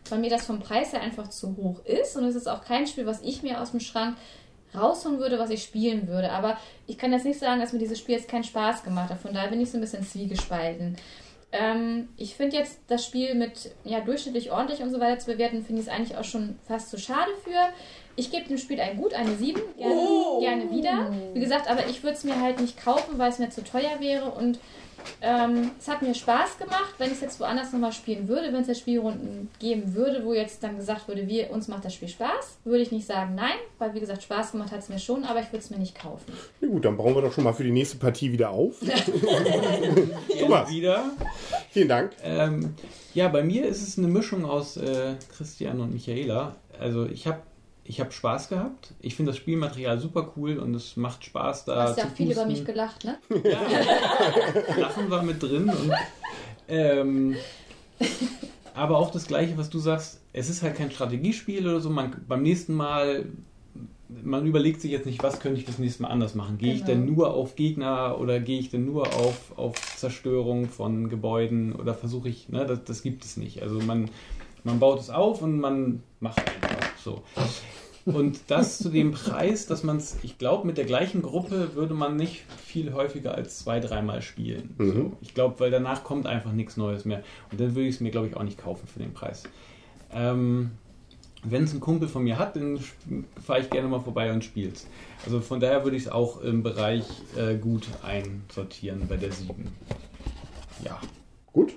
weil 0.09 0.19
mir 0.19 0.30
das 0.30 0.47
vom 0.47 0.61
Preis 0.61 0.92
her 0.92 1.02
einfach 1.02 1.28
zu 1.28 1.57
hoch 1.57 1.85
ist. 1.85 2.16
Und 2.16 2.25
es 2.25 2.35
ist 2.35 2.49
auch 2.49 2.64
kein 2.64 2.87
Spiel, 2.87 3.07
was 3.07 3.21
ich 3.23 3.42
mir 3.42 3.61
aus 3.61 3.71
dem 3.73 3.80
Schrank 3.80 4.16
rausholen 4.75 5.19
würde, 5.19 5.38
was 5.38 5.50
ich 5.50 5.62
spielen 5.62 6.09
würde. 6.09 6.30
Aber 6.30 6.57
ich 6.87 6.97
kann 6.99 7.12
jetzt 7.12 7.25
nicht 7.25 7.38
sagen, 7.40 7.61
dass 7.61 7.73
mir 7.73 7.78
dieses 7.78 7.99
Spiel 7.99 8.14
jetzt 8.16 8.28
keinen 8.28 8.45
Spaß 8.45 8.83
gemacht 8.85 9.11
hat. 9.11 9.21
Von 9.21 9.35
daher 9.35 9.50
bin 9.50 9.61
ich 9.61 9.71
so 9.71 9.78
ein 9.78 9.80
bisschen 9.80 10.04
zwiegespalten. 10.04 10.97
Ähm, 11.52 12.09
ich 12.16 12.37
finde 12.37 12.57
jetzt 12.57 12.78
das 12.87 13.04
Spiel 13.04 13.35
mit 13.35 13.73
ja, 13.85 14.00
durchschnittlich 14.00 14.52
ordentlich 14.52 14.83
und 14.83 14.90
so 14.90 15.00
weiter 15.00 15.19
zu 15.19 15.26
bewerten, 15.33 15.64
finde 15.64 15.83
ich 15.83 15.88
es 15.88 15.92
eigentlich 15.92 16.16
auch 16.16 16.25
schon 16.25 16.57
fast 16.69 16.90
zu 16.90 16.99
schade 16.99 17.33
für. 17.42 17.59
Ich 18.14 18.30
gebe 18.30 18.47
dem 18.47 18.59
Spiel 18.59 18.80
ein 18.80 18.97
Gut, 18.97 19.14
eine 19.14 19.35
7, 19.35 19.61
gerne, 19.76 19.95
Oh. 19.95 20.40
gerne 20.40 20.71
wieder. 20.71 21.12
Wie 21.35 21.40
gesagt, 21.40 21.69
aber 21.69 21.87
ich 21.88 22.02
würde 22.04 22.16
es 22.16 22.23
mir 22.25 22.40
halt 22.40 22.61
nicht 22.61 22.80
kaufen, 22.80 23.19
weil 23.19 23.30
es 23.30 23.38
mir 23.40 23.50
zu 23.50 23.64
teuer 23.64 23.99
wäre 23.99 24.30
und 24.30 24.61
ähm, 25.23 25.71
es 25.78 25.88
hat 25.88 26.02
mir 26.02 26.14
Spaß 26.14 26.59
gemacht, 26.59 26.95
wenn 26.99 27.09
ich 27.09 27.14
es 27.14 27.21
jetzt 27.21 27.40
woanders 27.40 27.73
nochmal 27.73 27.92
spielen 27.92 28.28
würde, 28.28 28.52
wenn 28.52 28.62
es 28.62 28.69
jetzt 28.69 28.80
Spielrunden 28.80 29.49
geben 29.59 29.95
würde, 29.95 30.25
wo 30.25 30.33
jetzt 30.33 30.62
dann 30.62 30.76
gesagt 30.76 31.09
würde, 31.09 31.26
wir, 31.28 31.50
uns 31.50 31.69
macht 31.69 31.85
das 31.85 31.95
Spiel 31.95 32.09
Spaß, 32.09 32.59
würde 32.64 32.83
ich 32.83 32.90
nicht 32.90 33.07
sagen 33.07 33.35
nein, 33.35 33.59
weil 33.78 33.95
wie 33.95 34.00
gesagt, 34.00 34.23
Spaß 34.23 34.52
gemacht 34.52 34.73
hat 34.73 34.80
es 34.80 34.88
mir 34.88 34.99
schon, 34.99 35.25
aber 35.25 35.40
ich 35.40 35.47
würde 35.47 35.59
es 35.59 35.71
mir 35.71 35.78
nicht 35.78 35.99
kaufen. 35.99 36.33
Ja, 36.61 36.69
gut, 36.69 36.85
dann 36.85 36.97
bauen 36.97 37.14
wir 37.14 37.23
doch 37.23 37.33
schon 37.33 37.45
mal 37.45 37.52
für 37.52 37.64
die 37.64 37.71
nächste 37.71 37.99
Partie 37.99 38.33
wieder 38.33 38.50
auf. 38.50 38.76
Thomas. 40.40 40.71
Wieder. 40.71 41.04
Vielen 41.71 41.88
Dank. 41.88 42.12
Ähm, 42.23 42.75
ja, 43.14 43.28
bei 43.28 43.42
mir 43.42 43.66
ist 43.66 43.87
es 43.87 43.99
eine 43.99 44.09
Mischung 44.09 44.45
aus 44.45 44.76
äh, 44.76 45.14
Christian 45.37 45.81
und 45.81 45.92
Michaela. 45.92 46.57
Also 46.79 47.07
ich 47.07 47.27
habe 47.27 47.40
ich 47.85 48.01
hab 48.01 48.12
Spaß 48.12 48.49
gehabt. 48.49 48.93
Ich 49.01 49.16
finde 49.16 49.33
das 49.33 49.37
Spielmaterial 49.38 49.99
super 49.99 50.33
cool 50.37 50.59
und 50.59 50.75
es 50.75 50.97
macht 50.97 51.25
Spaß 51.25 51.64
Du 51.64 51.73
da 51.73 51.83
hast 51.85 51.99
ja 51.99 52.07
viel 52.07 52.27
über 52.27 52.35
pusten. 52.45 52.53
mich 52.53 52.64
gelacht, 52.64 53.05
ne? 53.05 53.19
Lachen 54.79 55.11
war 55.11 55.23
mit 55.23 55.43
drin. 55.43 55.69
Und, 55.69 55.93
ähm, 56.69 57.37
aber 58.75 58.99
auch 58.99 59.11
das 59.11 59.27
Gleiche, 59.27 59.57
was 59.59 59.71
du 59.71 59.79
sagst, 59.79 60.21
es 60.33 60.49
ist 60.49 60.62
halt 60.62 60.77
kein 60.77 60.90
Strategiespiel 60.90 61.66
oder 61.66 61.81
so. 61.81 61.90
Man, 61.90 62.25
beim 62.29 62.43
nächsten 62.43 62.75
Mal, 62.75 63.27
man 64.23 64.47
überlegt 64.47 64.81
sich 64.81 64.90
jetzt 64.93 65.07
nicht, 65.07 65.23
was 65.23 65.40
könnte 65.40 65.59
ich 65.59 65.66
das 65.66 65.79
nächste 65.79 66.03
Mal 66.03 66.09
anders 66.09 66.35
machen. 66.35 66.59
Gehe 66.59 66.73
ich 66.75 66.85
Genau. 66.85 67.01
denn 67.01 67.07
nur 67.14 67.35
auf 67.35 67.57
Gegner 67.57 68.19
oder 68.21 68.38
gehe 68.40 68.61
ich 68.61 68.71
denn 68.71 68.85
nur 68.87 69.07
auf, 69.14 69.53
auf 69.59 69.75
Zerstörung 69.97 70.69
von 70.69 71.09
Gebäuden 71.09 71.75
oder 71.75 71.95
versuche 71.95 72.29
ich, 72.29 72.49
ne, 72.49 72.64
das, 72.66 72.85
das 72.85 73.03
gibt 73.03 73.25
es 73.25 73.37
nicht. 73.37 73.62
Also 73.62 73.81
man, 73.81 74.09
man 74.64 74.79
baut 74.79 75.01
es 75.01 75.11
auf 75.11 75.42
und 75.42 75.59
man 75.59 76.03
macht 76.20 76.38
einfach 76.38 76.96
so. 77.03 77.23
Und 78.07 78.40
das 78.49 78.79
zu 78.79 78.88
dem 78.88 79.12
Preis, 79.12 79.66
dass 79.66 79.83
man 79.83 79.99
es, 79.99 80.16
ich 80.23 80.38
glaube, 80.38 80.66
mit 80.66 80.79
der 80.79 80.87
gleichen 80.87 81.23
Gruppe 81.23 81.75
würde 81.75 81.94
man 81.94 82.16
nicht 82.16 82.44
viel 82.57 82.92
häufiger 82.94 83.35
als 83.35 83.59
zwei, 83.59 83.79
dreimal 83.79 84.23
spielen. 84.23 84.75
Mhm. 84.79 84.92
So. 84.92 85.12
Ich 85.20 85.35
glaube, 85.35 85.61
weil 85.61 85.70
danach 85.70 86.03
kommt 86.03 86.27
einfach 86.27 86.53
nichts 86.53 86.77
Neues 86.77 87.05
mehr. 87.05 87.23
Und 87.51 87.61
dann 87.61 87.75
würde 87.75 87.88
ich 87.88 87.96
es 87.96 88.01
mir, 88.01 88.11
glaube 88.11 88.27
ich, 88.29 88.37
auch 88.37 88.42
nicht 88.42 88.59
kaufen 88.59 88.87
für 88.87 88.99
den 88.99 89.12
Preis. 89.12 89.44
Ähm, 90.12 90.70
Wenn 91.44 91.64
es 91.64 91.75
ein 91.75 91.81
Kumpel 91.81 92.09
von 92.09 92.25
mir 92.25 92.38
hat, 92.38 92.57
dann 92.57 92.81
fahre 93.44 93.61
ich 93.61 93.70
gerne 93.70 93.88
mal 93.88 94.01
vorbei 94.01 94.33
und 94.33 94.44
spiele 94.44 94.73
es. 94.73 94.87
Also 95.25 95.40
von 95.40 95.61
daher 95.61 95.85
würde 95.85 95.96
ich 95.96 96.05
es 96.05 96.09
auch 96.11 96.40
im 96.40 96.62
Bereich 96.62 97.05
äh, 97.37 97.57
gut 97.57 97.87
einsortieren 98.03 99.07
bei 99.09 99.16
der 99.16 99.33
7. 99.33 99.68
Ja. 100.85 100.99
Gut. 101.53 101.75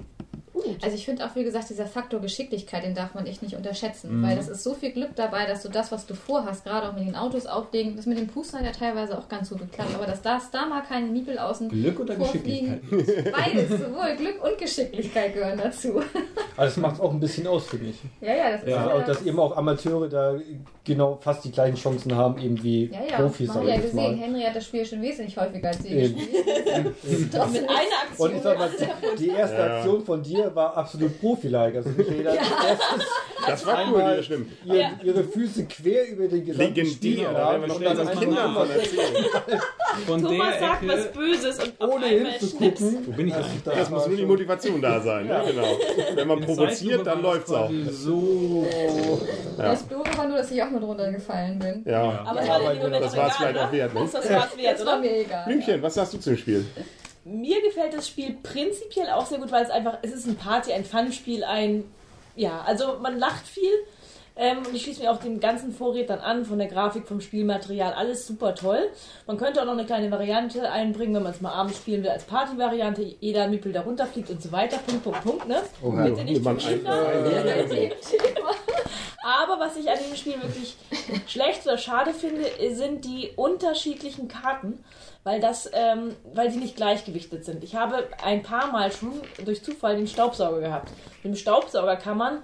Also 0.84 0.96
ich 0.96 1.06
finde 1.06 1.26
auch, 1.26 1.34
wie 1.36 1.43
gesagt, 1.43 1.69
dieser 1.69 1.86
Faktor 1.86 2.19
Geschicklichkeit, 2.19 2.84
den 2.84 2.93
darf 2.93 3.13
man 3.13 3.26
echt 3.26 3.41
nicht 3.41 3.56
unterschätzen, 3.56 4.19
Mhm. 4.19 4.24
weil 4.28 4.36
das 4.36 4.50
ist 4.50 4.63
so 4.63 4.74
viel 4.74 4.91
Glück 4.91 5.15
dabei, 5.15 5.46
dass 5.46 5.63
du 5.63 5.69
das, 5.69 5.91
was 5.91 6.06
du 6.06 6.13
vorhast, 6.13 6.65
gerade 6.65 6.89
auch 6.89 6.93
mit 6.93 7.08
den 7.08 7.15
Autos 7.15 7.46
auflegen, 7.46 7.96
das 7.96 8.06
mit 8.06 8.17
dem 8.17 8.28
Puster 8.28 8.58
hat 8.60 8.65
ja 8.65 8.72
teilweise 8.72 9.17
auch 9.17 9.30
ganz 9.30 9.50
gut 9.50 9.60
geklappt, 9.60 9.91
aber 9.96 10.06
dass 10.06 10.22
das 10.22 10.52
da 10.52 10.65
mal 10.65 10.82
keine 10.82 11.08
Niepel 11.08 11.38
außen 11.39 11.69
Glück 11.69 12.00
oder 12.00 12.15
vorfliegen, 12.15 12.82
Geschicklichkeit? 12.89 13.34
beides, 13.34 13.69
sowohl 13.80 14.15
Glück 14.17 14.43
und 14.43 14.58
Geschicklichkeit 14.58 15.34
gehören 15.34 15.58
dazu. 15.58 16.02
Also 16.58 16.76
das 16.76 16.78
macht 16.78 16.96
es 16.96 17.00
auch 17.02 17.12
ein 17.12 17.19
bisschen 17.19 17.48
aus, 17.48 17.65
finde 17.67 17.88
ich. 17.91 17.96
Ja, 18.22 18.36
ja, 18.36 18.52
das 18.52 18.62
ist 18.63 18.69
Ja, 18.69 18.88
auch, 18.93 19.04
dass 19.06 19.22
eben 19.24 19.39
auch 19.39 19.56
Amateure 19.56 20.10
da 20.10 20.36
genau 20.84 21.17
fast 21.22 21.46
die 21.46 21.52
gleichen 21.52 21.78
Chancen 21.78 22.13
haben, 22.15 22.39
eben 22.41 22.62
wie 22.62 22.88
ja, 22.88 23.00
ja, 23.10 23.15
Profis, 23.17 23.50
ja 23.56 23.62
ich 23.62 23.67
jetzt 23.69 23.82
gesehen, 23.91 23.96
mal. 23.96 24.26
Henry 24.26 24.41
hat 24.41 24.56
das 24.56 24.65
Spiel 24.65 24.86
schon 24.86 25.02
wesentlich 25.02 25.38
häufiger 25.38 25.69
als 25.69 25.82
sie 25.82 25.88
Eben. 25.89 26.15
gespielt. 26.15 26.46
Mit 26.74 27.36
einer 27.36 27.78
Aktion. 28.04 28.30
Und 28.30 28.36
ich 28.36 28.41
sag 28.43 28.58
mal, 28.60 28.69
die 29.17 29.28
erste 29.30 29.58
Ja. 29.58 29.78
Aktion 29.78 30.04
von 30.04 30.22
dir 30.22 30.54
war 30.56 30.73
absolut 30.76 31.20
Profi-like. 31.20 31.76
Also 31.76 31.90
Michaela 31.90 32.32
als 32.32 32.40
erstes 32.40 33.08
Das 33.48 33.66
war 33.66 33.92
cool, 33.92 34.00
das 34.00 34.26
stimmt. 34.26 34.52
ihr, 34.66 34.76
Ja. 34.76 34.92
ihre 35.04 35.24
Füße 35.24 35.66
quer 35.66 36.08
über 36.10 36.28
den 36.28 36.46
gesamten 36.46 36.76
Legendär, 36.76 37.34
da 37.34 37.52
werden 37.62 37.80
wir 37.80 37.90
dann 37.90 38.00
unseren 38.00 38.20
Kindern 38.20 38.54
von 38.54 38.70
erzählen. 38.70 39.26
Von 40.08 40.24
Thomas 40.24 40.60
sagt 40.60 40.84
Ecke, 40.84 40.92
was 40.92 41.12
Böses 41.12 41.60
und 41.60 41.74
ohne 41.88 42.08
hinzugucken. 42.08 43.06
Wo 43.06 43.12
bin 43.12 43.28
ich 43.28 43.34
Das 43.36 43.46
eigentlich? 43.46 43.64
das 43.64 43.76
Das 43.76 43.90
muss 43.92 44.02
war 44.02 44.08
nur 44.08 44.18
die 44.18 44.26
Motivation 44.26 44.82
da 44.82 45.00
sein. 45.00 45.28
Ja. 45.28 45.44
genau. 45.44 45.68
Wenn 46.16 46.28
man 46.28 46.42
provoziert, 46.42 47.06
dann 47.06 47.22
war 47.24 47.34
läuft's 47.34 47.52
auch. 47.52 47.70
So. 47.92 48.66
Das 49.58 49.84
Blöde 49.84 50.18
war 50.18 50.28
nur, 50.28 50.38
dass 50.38 50.50
ich 50.50 50.64
auch 50.64 50.70
mit 50.72 50.82
runtergefallen 50.82 51.60
bin. 51.60 51.84
Ja. 51.86 52.24
Aber 52.26 52.44
Ja, 52.44 52.58
es 52.58 52.64
war 52.66 52.74
die 52.74 52.80
das 52.80 52.92
war's 52.92 53.14
egal, 53.14 53.32
vielleicht 53.38 53.56
ne? 53.56 53.68
auch 53.68 53.72
wert, 53.72 53.94
ne? 53.94 54.00
Das, 54.02 54.12
das 54.14 54.30
war's 54.32 54.58
wert, 54.58 54.80
Das 54.80 54.86
war 54.88 54.94
oder? 54.94 55.02
mir 55.02 55.18
egal. 55.20 55.46
Blümchen, 55.46 55.82
was 55.84 55.94
sagst 55.94 56.14
du 56.14 56.18
zum 56.20 56.38
Spiel? 56.38 56.66
Mir 57.26 57.62
gefällt 57.62 57.94
das 57.94 58.08
Spiel 58.08 58.36
prinzipiell 58.44 59.10
auch 59.10 59.26
sehr 59.26 59.38
gut, 59.40 59.52
weil 59.52 59.64
es 59.64 59.70
einfach, 59.70 60.00
es 60.02 60.12
ist 60.12 60.28
ein 60.28 60.36
Party, 60.36 60.74
ein 60.74 60.84
Fun-Spiel, 60.84 61.44
ein, 61.44 61.86
ja, 62.36 62.62
also 62.66 62.98
man 63.02 63.18
lacht 63.18 63.48
viel. 63.48 63.72
Ähm, 64.36 64.58
und 64.68 64.74
ich 64.76 64.82
schließe 64.82 65.04
mir 65.04 65.12
auch 65.12 65.20
den 65.20 65.40
ganzen 65.40 65.72
Vorräten 65.72 66.08
dann 66.08 66.20
an, 66.20 66.44
von 66.44 66.58
der 66.58 66.68
Grafik, 66.68 67.08
vom 67.08 67.22
Spielmaterial, 67.22 67.94
alles 67.94 68.26
super 68.26 68.56
toll. 68.56 68.90
Man 69.28 69.38
könnte 69.38 69.62
auch 69.62 69.66
noch 69.66 69.74
eine 69.74 69.86
kleine 69.86 70.10
Variante 70.10 70.72
einbringen, 70.72 71.14
wenn 71.14 71.22
man 71.22 71.34
es 71.34 71.40
mal 71.42 71.52
abends 71.52 71.78
spielen 71.78 72.02
will, 72.02 72.10
als 72.10 72.24
Partyvariante, 72.24 73.04
jeder 73.20 73.48
Miepel 73.48 73.72
da 73.72 73.82
runterfliegt 73.82 74.32
und 74.32 74.42
so 74.42 74.52
weiter. 74.52 74.80
Punkt, 74.88 75.04
Punkt, 75.04 75.22
Punkt, 75.24 75.48
ne? 75.48 75.62
Oh, 75.84 75.92
Bitte 75.92 76.24
nicht 76.24 76.44
man 76.44 76.58
ein- 76.58 76.64
Kinder. 76.64 77.00
Aber 79.24 79.58
was 79.60 79.78
ich 79.78 79.90
an 79.90 79.98
diesem 79.98 80.18
Spiel 80.18 80.42
wirklich 80.42 80.76
schlecht 81.28 81.66
oder 81.66 81.78
schade 81.78 82.14
finde, 82.14 82.46
sind 82.76 83.06
die 83.06 83.32
unterschiedlichen 83.38 84.28
Karten, 84.28 84.84
weil 85.24 85.40
das, 85.40 85.72
ähm, 85.74 86.16
weil 86.34 86.52
die 86.52 86.58
nicht 86.58 86.76
gleichgewichtet 86.76 87.46
sind. 87.46 87.64
Ich 87.64 87.76
habe 87.76 88.10
ein 88.22 88.44
paar 88.44 88.72
Mal 88.72 88.92
schon 88.92 89.14
durch 89.46 89.64
Zufall 89.64 89.96
den 89.96 90.08
Staubsauger 90.08 90.60
gehabt. 90.60 90.92
Mit 91.24 91.34
dem 91.34 91.38
Staubsauger 91.38 91.96
kann 91.96 92.18
man, 92.18 92.40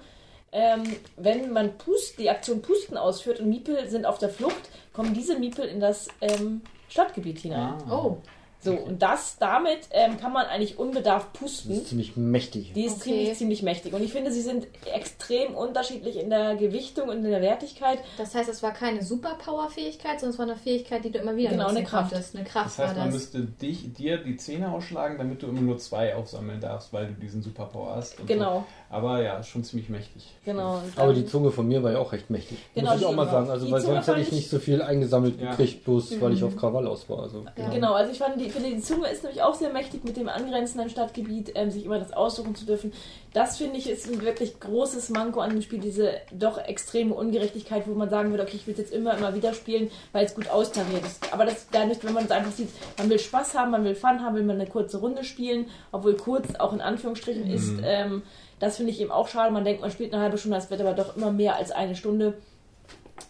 ähm, 0.54 0.84
wenn 1.18 1.52
man 1.52 1.78
Pust, 1.78 2.18
die 2.18 2.30
Aktion 2.30 2.62
Pusten 2.62 2.98
ausführt 2.98 3.42
und 3.42 3.50
Miepel 3.50 3.90
sind 3.90 4.06
auf 4.06 4.18
der 4.18 4.30
Flucht, 4.30 4.70
kommen 4.94 5.14
diese 5.14 5.38
Miepel 5.38 5.66
in 5.66 5.82
das 5.82 6.08
ähm, 6.22 6.62
Stadtgebiet 6.88 7.40
hinein. 7.40 7.76
Oh, 7.92 8.18
So, 8.62 8.74
und 8.74 9.02
das, 9.02 9.38
damit 9.40 9.80
ähm, 9.92 10.20
kann 10.20 10.34
man 10.34 10.46
eigentlich 10.48 10.78
unbedarft 10.78 11.32
pusten. 11.32 11.72
ist 11.72 11.88
ziemlich 11.88 12.18
mächtig. 12.18 12.74
Die 12.74 12.84
ist 12.84 12.98
Okay. 12.98 13.04
ziemlich, 13.04 13.38
ziemlich 13.38 13.64
mächtig. 13.64 13.94
Und 13.94 14.04
ich 14.04 14.12
finde, 14.12 14.32
sie 14.34 14.42
sind 14.42 14.68
extrem 14.94 15.56
unterschiedlich 15.56 16.18
in 16.18 16.30
der 16.30 16.56
Gewichtung 16.58 17.08
und 17.08 17.24
in 17.24 17.32
der 17.32 17.42
Wertigkeit. 17.42 18.00
das 18.18 18.36
heißt, 18.36 18.50
es 18.50 18.62
war 18.62 18.74
keine 18.74 19.02
Superpower-Fähigkeit, 19.04 20.20
sondern 20.20 20.34
es 20.34 20.40
war 20.40 20.46
eine 20.46 20.56
Fähigkeit, 20.58 21.04
die 21.06 21.12
du 21.12 21.20
immer 21.20 21.36
wieder 21.36 21.52
Genau, 21.52 21.68
eine 21.68 21.84
Kraft. 21.84 22.12
konntest. 22.12 22.36
Eine 22.36 22.44
Kraft 22.46 22.66
Das 22.68 22.78
heißt, 22.80 22.96
war 22.96 23.04
man 23.04 23.06
das. 23.14 23.14
müsste 23.14 23.42
dich, 23.46 23.94
dir 23.94 24.18
die 24.18 24.38
Zähne 24.38 24.72
ausschlagen, 24.72 25.18
damit 25.18 25.42
du 25.42 25.48
immer 25.48 25.62
nur 25.62 25.78
zwei 25.78 26.16
aufsammeln 26.16 26.60
darfst, 26.60 26.92
weil 26.94 27.08
du 27.08 27.14
diesen 27.14 27.42
Superpower 27.42 27.96
hast. 27.96 28.20
und 28.20 28.28
Genau. 28.28 28.60
So. 28.60 28.66
Aber 28.92 29.22
ja, 29.22 29.44
schon 29.44 29.64
ziemlich 29.64 29.88
mächtig. 29.90 30.28
Genau. 30.46 30.82
Aber 30.96 31.14
die 31.14 31.24
Zunge 31.24 31.52
von 31.52 31.68
mir 31.68 31.84
war 31.84 31.92
ja 31.92 32.00
auch 32.00 32.12
recht 32.12 32.32
mächtig. 32.32 32.58
Genau, 32.74 32.92
Muss 32.92 33.00
ich 33.02 33.06
auch 33.06 33.14
mal 33.16 33.28
sagen. 33.28 33.48
Also, 33.48 33.70
weil 33.70 33.82
Zunge 33.82 33.94
sonst 33.98 34.08
hätte 34.08 34.20
ich 34.22 34.28
ich- 34.30 34.34
nicht 34.34 34.50
so 34.50 34.58
viel 34.58 34.82
eingesammelt 34.82 35.40
Ja. 35.40 35.52
gekriegt, 35.52 35.84
bloß 35.86 36.20
weil 36.20 36.34
ich 36.34 36.44
auf 36.44 36.56
Krawall 36.58 36.88
aus 36.88 37.08
war. 37.08 37.20
Also. 37.22 37.46
Ja. 37.56 37.70
Genau, 37.70 37.94
also 37.94 38.12
ich 38.12 38.18
fand, 38.18 38.42
die, 38.42 38.50
finde, 38.50 38.70
die 38.72 38.82
Zunge 38.82 39.08
ist 39.10 39.24
nämlich 39.24 39.44
auch 39.44 39.54
sehr 39.54 39.72
mächtig 39.72 40.04
mit 40.04 40.18
dem 40.18 40.28
angrenzenden 40.28 40.90
Stadtgebiet, 40.90 41.52
ähm, 41.54 41.70
sich 41.70 41.86
immer 41.86 42.00
das 42.00 42.14
aussuchen 42.14 42.56
zu 42.56 42.66
dürfen. 42.66 42.92
Das 43.34 43.58
finde 43.58 43.78
ich 43.78 43.88
ist 43.88 44.08
ein 44.12 44.22
wirklich 44.24 44.60
großes 44.60 45.10
Manko 45.12 45.40
an 45.42 45.52
dem 45.52 45.62
Spiel, 45.62 45.78
diese 45.80 46.14
doch 46.32 46.58
extreme 46.58 47.14
Ungerechtigkeit, 47.14 47.84
wo 47.88 47.94
man 47.94 48.10
sagen 48.10 48.32
würde, 48.32 48.42
okay, 48.42 48.56
ich 48.56 48.66
will 48.66 48.74
es 48.74 48.80
jetzt 48.80 48.92
immer, 48.92 49.16
immer 49.16 49.36
wieder 49.36 49.54
spielen, 49.54 49.92
weil 50.14 50.26
es 50.26 50.34
gut 50.34 50.50
austariert 50.50 51.06
ist. 51.06 51.32
Aber 51.32 51.46
das 51.46 51.70
gar 51.70 51.86
nicht, 51.86 52.04
wenn 52.04 52.14
man 52.14 52.26
es 52.26 52.32
einfach 52.32 52.52
sieht, 52.54 52.70
man 52.98 53.08
will 53.08 53.20
Spaß 53.20 53.54
haben, 53.54 53.70
man 53.70 53.84
will 53.84 53.94
Fun 53.94 54.22
haben, 54.24 54.36
will 54.36 54.44
man 54.44 54.56
eine 54.60 54.68
kurze 54.68 54.98
Runde 54.98 55.24
spielen, 55.24 55.68
obwohl 55.92 56.16
kurz 56.16 56.56
auch 56.56 56.74
in 56.74 56.82
Anführungsstrichen 56.82 57.48
ist. 57.52 57.74
Ähm, 57.84 58.24
das 58.60 58.78
finde 58.78 58.92
ich 58.92 59.02
eben 59.02 59.12
auch 59.12 59.28
schade. 59.28 59.52
Man 59.52 59.64
denkt, 59.66 59.82
man 59.82 59.92
spielt 59.92 60.14
eine 60.14 60.22
halbe 60.22 60.38
Stunde, 60.38 60.58
das 60.58 60.70
wird 60.70 60.82
aber 60.82 60.94
doch 60.94 61.16
immer 61.18 61.32
mehr 61.32 61.56
als 61.56 61.72
eine 61.72 61.96
Stunde. 61.96 62.36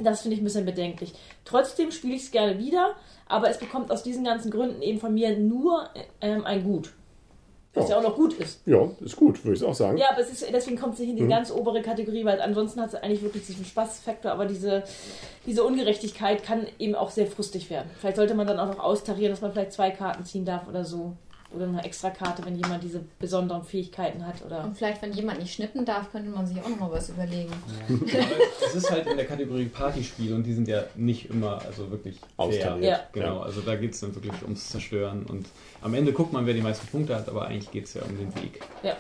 Das 0.02 0.22
finde 0.22 0.36
ich 0.36 0.42
ein 0.42 0.46
bisschen 0.46 0.66
bedenklich. 0.66 1.14
Trotzdem 1.46 1.92
spiele 1.92 2.16
ich 2.16 2.24
es 2.24 2.32
gerne 2.32 2.58
wieder, 2.60 2.96
aber 3.28 3.50
es 3.50 3.58
bekommt 3.58 3.92
aus 3.92 4.04
diesen 4.04 4.24
ganzen 4.24 4.52
Gründen 4.52 4.82
eben 4.82 5.00
von 5.00 5.14
mir 5.14 5.38
nur 5.38 5.90
ähm, 6.22 6.46
ein 6.46 6.64
Gut. 6.64 6.94
Was 7.76 7.88
Ja. 7.88 7.96
ja 7.96 8.00
auch 8.00 8.10
noch 8.10 8.16
gut 8.16 8.34
ist. 8.34 8.62
Ja, 8.66 8.90
ist 9.00 9.16
gut, 9.16 9.44
würde 9.46 9.56
ich 9.58 9.64
auch 9.64 9.76
sagen. 9.76 9.98
Ja, 9.98 10.10
aber 10.12 10.22
es 10.22 10.32
ist, 10.32 10.44
deswegen 10.52 10.78
kommt 10.78 10.94
es 10.96 11.00
nicht 11.02 11.10
in 11.10 11.16
Mhm. 11.16 11.20
die 11.20 11.28
ganz 11.28 11.52
obere 11.52 11.82
Kategorie, 11.84 12.26
weil 12.26 12.42
ansonsten 12.42 12.82
hat 12.82 12.90
es 12.90 12.96
eigentlich 12.96 13.22
wirklich 13.22 13.46
diesen 13.46 13.64
Spaßfaktor, 13.64 14.32
aber 14.32 14.46
diese, 14.48 14.84
diese 15.46 15.64
Ungerechtigkeit 15.64 16.42
kann 16.44 16.66
eben 16.80 16.96
auch 16.96 17.12
sehr 17.12 17.28
frustig 17.28 17.70
werden. 17.70 17.90
Vielleicht 18.00 18.16
sollte 18.18 18.34
man 18.34 18.48
dann 18.48 18.60
auch 18.60 18.68
noch 18.68 18.80
austarieren, 18.80 19.32
dass 19.32 19.42
man 19.42 19.52
vielleicht 19.52 19.74
zwei 19.74 19.92
Karten 19.92 20.26
ziehen 20.26 20.46
darf 20.46 20.68
oder 20.68 20.84
so. 20.84 21.14
Oder 21.52 21.66
eine 21.68 21.84
extra 21.84 22.12
Karte, 22.12 22.46
wenn 22.46 22.56
jemand 22.56 22.84
diese 22.84 23.04
besonderen 23.18 23.64
Fähigkeiten 23.64 24.26
hat. 24.26 24.46
Oder 24.46 24.64
Und 24.64 24.78
vielleicht, 24.78 25.02
wenn 25.02 25.12
jemand 25.14 25.40
nicht 25.40 25.52
schnippen 25.54 25.84
darf, 25.84 26.12
könnte 26.12 26.30
man 26.30 26.46
sich 26.46 26.62
auch 26.62 26.70
noch 26.70 26.80
mal 26.80 26.92
was 26.92 27.10
überlegen. 27.10 27.52
Aber 27.90 28.68
es 28.68 28.76
ist 28.76 28.92
halt 28.92 29.08
in 29.08 29.18
der 29.18 29.26
Kategorie 29.26 29.66
Partyspiel 29.66 30.34
und 30.36 30.44
die 30.44 30.54
sind 30.54 30.68
ja 30.68 30.84
nicht 30.96 31.30
immer 31.30 31.60
also 31.66 31.90
wirklich 31.90 32.20
fair. 32.38 32.78
Ja. 32.82 33.00
Genau, 33.14 33.38
Ja. 33.38 33.42
also 33.42 33.62
da 33.62 33.76
geht 33.76 33.94
es 33.94 34.00
dann 34.00 34.14
wirklich 34.14 34.34
ums 34.44 34.70
Zerstören 34.70 35.26
und 35.26 35.48
am 35.82 35.94
Ende 35.96 36.14
guckt 36.14 36.34
man, 36.34 36.46
wer 36.46 36.54
die 36.54 36.62
meisten 36.62 36.86
Punkte 36.88 37.16
hat, 37.16 37.28
aber 37.28 37.48
eigentlich 37.48 37.72
geht 37.72 37.86
es 37.86 37.96
ja 37.96 38.04
um 38.04 38.16
den 38.16 38.34
Weg. 38.36 38.62
ja. 38.84 38.96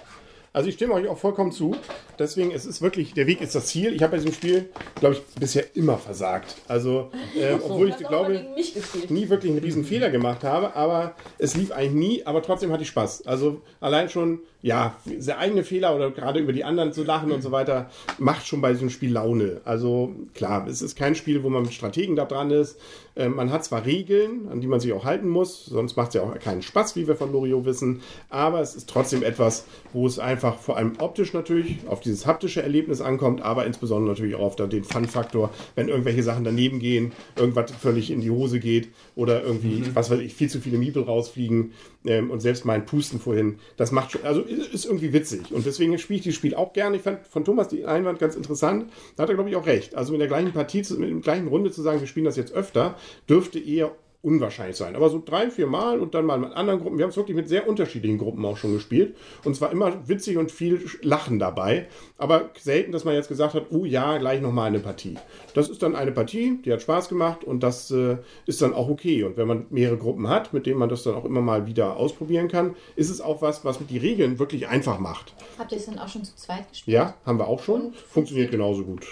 Also 0.52 0.70
ich 0.70 0.76
stimme 0.76 0.94
euch 0.94 1.08
auch 1.08 1.18
vollkommen 1.18 1.52
zu. 1.52 1.76
Deswegen, 2.18 2.52
es 2.52 2.66
ist 2.66 2.82
wirklich, 2.82 3.14
der 3.14 3.28
Weg 3.28 3.42
ist 3.42 3.56
das 3.56 3.68
Ziel. 3.68 3.94
Ich 3.94 4.02
habe 4.02 4.12
bei 4.12 4.18
diesem 4.18 4.34
Spiel, 4.34 4.70
glaube 4.96 5.16
ich, 5.16 5.22
bisher 5.40 5.76
immer 5.76 5.98
versagt. 5.98 6.56
Also, 6.68 7.12
äh, 7.38 7.54
obwohl 7.54 7.90
ich 7.90 7.98
glaube, 7.98 8.46
gespielt. 8.56 9.12
nie 9.12 9.30
wirklich 9.30 9.52
einen 9.52 9.62
riesen 9.62 9.86
Fehler 9.86 10.10
gemacht 10.10 10.44
habe, 10.44 10.76
aber 10.76 11.16
es 11.38 11.56
lief 11.56 11.72
eigentlich 11.72 11.94
nie, 11.94 12.26
aber 12.26 12.42
trotzdem 12.42 12.72
hatte 12.72 12.84
ich 12.84 12.90
Spaß. 12.90 13.28
Also 13.28 13.62
allein 13.80 14.10
schon, 14.10 14.40
ja, 14.62 14.96
sehr 15.18 15.40
eigene 15.40 15.64
Fehler 15.64 15.96
oder 15.96 16.12
gerade 16.12 16.40
über 16.40 16.52
die 16.52 16.66
anderen 16.66 16.92
zu 16.92 17.04
lachen 17.04 17.32
und 17.32 17.42
so 17.42 17.52
weiter, 17.52 17.90
macht 18.18 18.46
schon 18.46 18.60
bei 18.60 18.74
diesem 18.74 18.90
Spiel 18.90 19.14
Laune. 19.14 19.62
Also 19.64 20.14
klar, 20.34 20.68
es 20.68 20.82
ist 20.82 20.98
kein 20.98 21.16
Spiel, 21.16 21.44
wo 21.44 21.50
man 21.50 21.64
mit 21.64 21.74
Strategen 21.74 22.18
da 22.18 22.26
dran 22.26 22.52
ist. 22.52 22.78
Ähm, 23.16 23.36
man 23.36 23.52
hat 23.52 23.64
zwar 23.64 23.86
Regeln, 23.86 24.50
an 24.52 24.60
die 24.60 24.68
man 24.68 24.82
sich 24.82 24.92
auch 24.92 25.06
halten 25.06 25.30
muss, 25.30 25.66
sonst 25.66 25.96
macht 25.96 26.10
es 26.10 26.16
ja 26.16 26.24
auch 26.24 26.38
keinen 26.40 26.62
Spaß, 26.62 26.96
wie 26.98 27.08
wir 27.08 27.16
von 27.16 27.32
Loriot 27.32 27.66
wissen, 27.66 28.02
aber 28.30 28.60
es 28.62 28.76
ist 28.76 28.90
trotzdem 28.90 29.24
etwas, 29.24 29.66
wo 29.94 30.08
es 30.08 30.20
einfach 30.20 30.58
vor 30.58 30.78
allem 30.78 30.94
optisch 31.00 31.34
natürlich 31.34 31.78
auf 31.88 32.02
dieses 32.02 32.26
haptische 32.26 32.62
Erlebnis 32.62 33.02
ankommt, 33.02 33.42
aber 33.42 33.66
insbesondere 33.66 34.14
natürlich 34.14 34.36
auch 34.36 34.42
auf 34.42 34.56
den 34.56 34.84
Fun-Faktor, 34.84 35.52
wenn 35.76 35.90
irgendwelche 35.90 36.24
Sachen 36.24 36.44
daneben 36.44 36.80
gehen, 36.80 37.14
irgendwas 37.36 37.72
völlig 37.72 38.12
in 38.12 38.22
die 38.22 38.32
Hose 38.32 38.60
geht 38.60 38.90
oder 39.16 39.44
irgendwie, 39.44 39.84
was 39.94 40.10
weiß 40.10 40.20
ich, 40.20 40.34
viel 40.34 40.50
zu 40.50 40.60
viele 40.60 40.78
Miebel 40.78 41.04
rausfliegen 41.04 41.74
ähm, 42.06 42.32
und 42.32 42.40
selbst 42.40 42.66
mein 42.66 42.86
Pusten 42.86 43.20
vorhin, 43.20 43.60
das 43.78 43.92
macht 43.92 44.12
schon, 44.12 44.24
also 44.24 44.42
ist 44.42 44.86
irgendwie 44.86 45.14
witzig 45.14 45.52
und 45.52 45.66
deswegen 45.66 45.98
spiele 45.98 46.18
ich 46.18 46.24
dieses 46.24 46.38
Spiel 46.38 46.56
auch 46.56 46.74
gerne. 46.74 46.98
Ich 46.98 47.02
fand 47.02 47.26
von 47.28 47.44
Thomas 47.44 47.68
die 47.68 47.86
Einwand 47.86 48.20
ganz 48.20 48.36
interessant, 48.36 48.92
da 49.16 49.24
hat 49.24 49.30
er 49.30 49.36
glaube 49.36 49.50
ich 49.50 49.56
auch 49.56 49.66
recht. 49.66 49.96
Also 49.96 50.12
mit 50.12 50.22
der 50.22 50.28
gleichen 50.28 50.52
Partie, 50.52 50.84
mit 50.98 51.10
der 51.10 51.20
gleichen 51.20 51.48
Runde 51.48 51.72
zu 51.72 51.82
sagen, 51.82 52.00
wir 52.00 52.08
spielen 52.08 52.26
das 52.26 52.38
jetzt 52.38 52.54
öfter, 52.54 52.96
dürfte 53.28 53.60
eher 53.60 53.92
unwahrscheinlich 54.22 54.76
sein. 54.76 54.96
Aber 54.96 55.10
so 55.10 55.22
drei, 55.24 55.50
vier 55.50 55.68
Mal 55.68 56.00
und 56.00 56.14
dann 56.14 56.26
mal 56.26 56.38
mit 56.38 56.52
anderen 56.54 56.82
Gruppen. 56.82 56.98
Wir 56.98 57.04
haben 57.04 57.12
es 57.12 57.18
wirklich 57.18 57.38
mit 57.38 57.48
sehr 57.48 57.68
unterschiedlichen 57.70 58.18
Gruppen 58.18 58.44
auch 58.44 58.58
schon 58.58 58.74
gespielt. 58.74 59.16
Und 59.46 59.56
zwar 59.56 59.72
immer 59.72 60.08
witzig 60.10 60.38
und 60.38 60.52
viel 60.52 60.86
Lachen 61.02 61.40
dabei. 61.40 61.88
Aber 62.18 62.50
selten, 62.60 62.92
dass 62.92 63.06
man 63.06 63.14
jetzt 63.14 63.30
gesagt 63.30 63.54
hat, 63.54 63.68
oh 63.70 63.86
ja, 63.86 64.18
gleich 64.18 64.42
nochmal 64.42 64.68
eine 64.68 64.80
Partie. 64.80 65.16
Das 65.54 65.70
ist 65.70 65.82
dann 65.82 65.96
eine 65.96 66.12
Partie, 66.12 66.60
die 66.66 66.74
hat 66.74 66.82
Spaß 66.82 67.08
gemacht 67.08 67.46
und 67.46 67.64
das 67.64 67.92
äh, 67.92 68.18
ist 68.46 68.62
dann 68.62 68.74
auch 68.74 68.90
okay. 68.90 69.24
Und 69.24 69.38
wenn 69.38 69.48
man 69.48 69.68
mehrere 69.70 69.98
Gruppen 69.98 70.28
hat, 70.28 70.52
mit 70.54 70.66
denen 70.66 70.80
man 70.80 70.90
das 70.90 71.04
dann 71.04 71.16
auch 71.16 71.24
immer 71.24 71.42
mal 71.42 71.66
wieder 71.66 71.96
ausprobieren 71.96 72.50
kann, 72.50 72.76
ist 72.98 73.10
es 73.10 73.22
auch 73.22 73.42
was, 73.42 73.64
was 73.64 73.80
die 73.80 73.98
Regeln 73.98 74.38
wirklich 74.38 74.68
einfach 74.68 75.00
macht. 75.00 75.34
Habt 75.58 75.72
ihr 75.72 75.78
es 75.78 75.86
dann 75.86 75.98
auch 75.98 76.10
schon 76.10 76.26
zu 76.26 76.36
zweit 76.36 76.70
gespielt? 76.70 76.96
Ja, 76.96 77.14
haben 77.26 77.40
wir 77.40 77.48
auch 77.48 77.64
schon. 77.64 77.88
Und 77.88 77.96
Funktioniert 77.96 78.52
genauso 78.52 78.84
gut. 78.84 79.08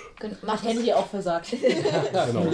Macht 0.46 0.66
Handy 0.66 0.92
auch 0.92 1.08
versagt. 1.08 1.56
Genau. 2.28 2.48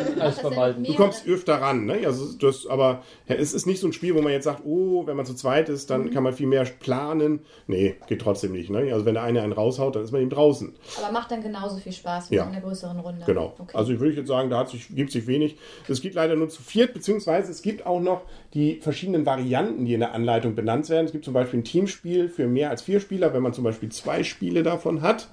Du 0.83 0.93
kommst 0.95 1.25
öfter 1.27 1.55
ran, 1.55 1.85
ne? 1.85 2.01
Also 2.05 2.25
das, 2.43 2.67
aber 2.67 3.03
ja, 3.27 3.36
es 3.36 3.53
ist 3.53 3.65
nicht 3.65 3.79
so 3.79 3.88
ein 3.88 3.93
Spiel, 3.93 4.15
wo 4.15 4.21
man 4.21 4.32
jetzt 4.32 4.43
sagt, 4.43 4.62
oh, 4.65 5.06
wenn 5.08 5.15
man 5.17 5.25
zu 5.25 5.34
zweit 5.34 5.69
ist, 5.69 5.89
dann 5.89 6.12
kann 6.12 6.23
man 6.23 6.34
viel 6.34 6.47
mehr 6.47 6.63
planen. 6.63 7.39
Nee, 7.67 7.95
geht 8.08 8.21
trotzdem 8.21 8.51
nicht. 8.51 8.69
Ne? 8.69 8.91
Also 8.93 9.06
wenn 9.06 9.15
der 9.15 9.23
eine 9.23 9.41
einen 9.41 9.53
raushaut, 9.53 9.95
dann 9.95 10.03
ist 10.03 10.12
man 10.12 10.21
eben 10.21 10.29
draußen. 10.29 10.73
Aber 11.01 11.12
macht 11.12 11.32
dann 11.32 11.41
genauso 11.41 11.77
viel 11.77 11.91
Spaß 11.93 12.32
wie 12.32 12.36
Ja. 12.36 12.45
in 12.45 12.51
der 12.51 12.62
größeren 12.62 12.99
Runde. 12.99 13.23
Genau. 13.25 13.53
Okay. 13.58 13.75
Also 13.75 13.93
ich 13.93 13.99
würde 13.99 14.15
jetzt 14.15 14.27
sagen, 14.27 14.49
da 14.49 14.65
sich, 14.65 14.88
gibt 14.95 15.12
sich 15.12 15.27
wenig. 15.27 15.58
Es 15.88 16.01
gibt 16.01 16.15
leider 16.15 16.36
nur 16.36 16.49
zu 16.49 16.62
viert, 16.62 16.93
beziehungsweise 16.93 17.51
es 17.51 17.62
gibt 17.62 17.86
auch 17.86 17.99
noch 17.99 18.21
die 18.53 18.79
verschiedenen 18.82 19.25
Varianten, 19.25 19.86
die 19.86 19.93
in 19.93 19.99
der 20.01 20.13
Anleitung 20.13 20.56
benannt 20.56 20.89
werden. 20.89 21.06
Es 21.06 21.12
gibt 21.12 21.25
zum 21.25 21.34
Beispiel 21.34 21.60
ein 21.60 21.63
Teamspiel 21.63 22.29
für 22.29 22.47
mehr 22.47 22.69
als 22.69 22.82
vier 22.82 22.99
Spieler. 22.99 23.34
Wenn 23.34 23.41
man 23.43 23.53
zum 23.53 23.63
Beispiel 23.63 23.89
zwei 23.89 24.23
Spiele 24.23 24.63
davon 24.63 25.01
hat, 25.01 25.29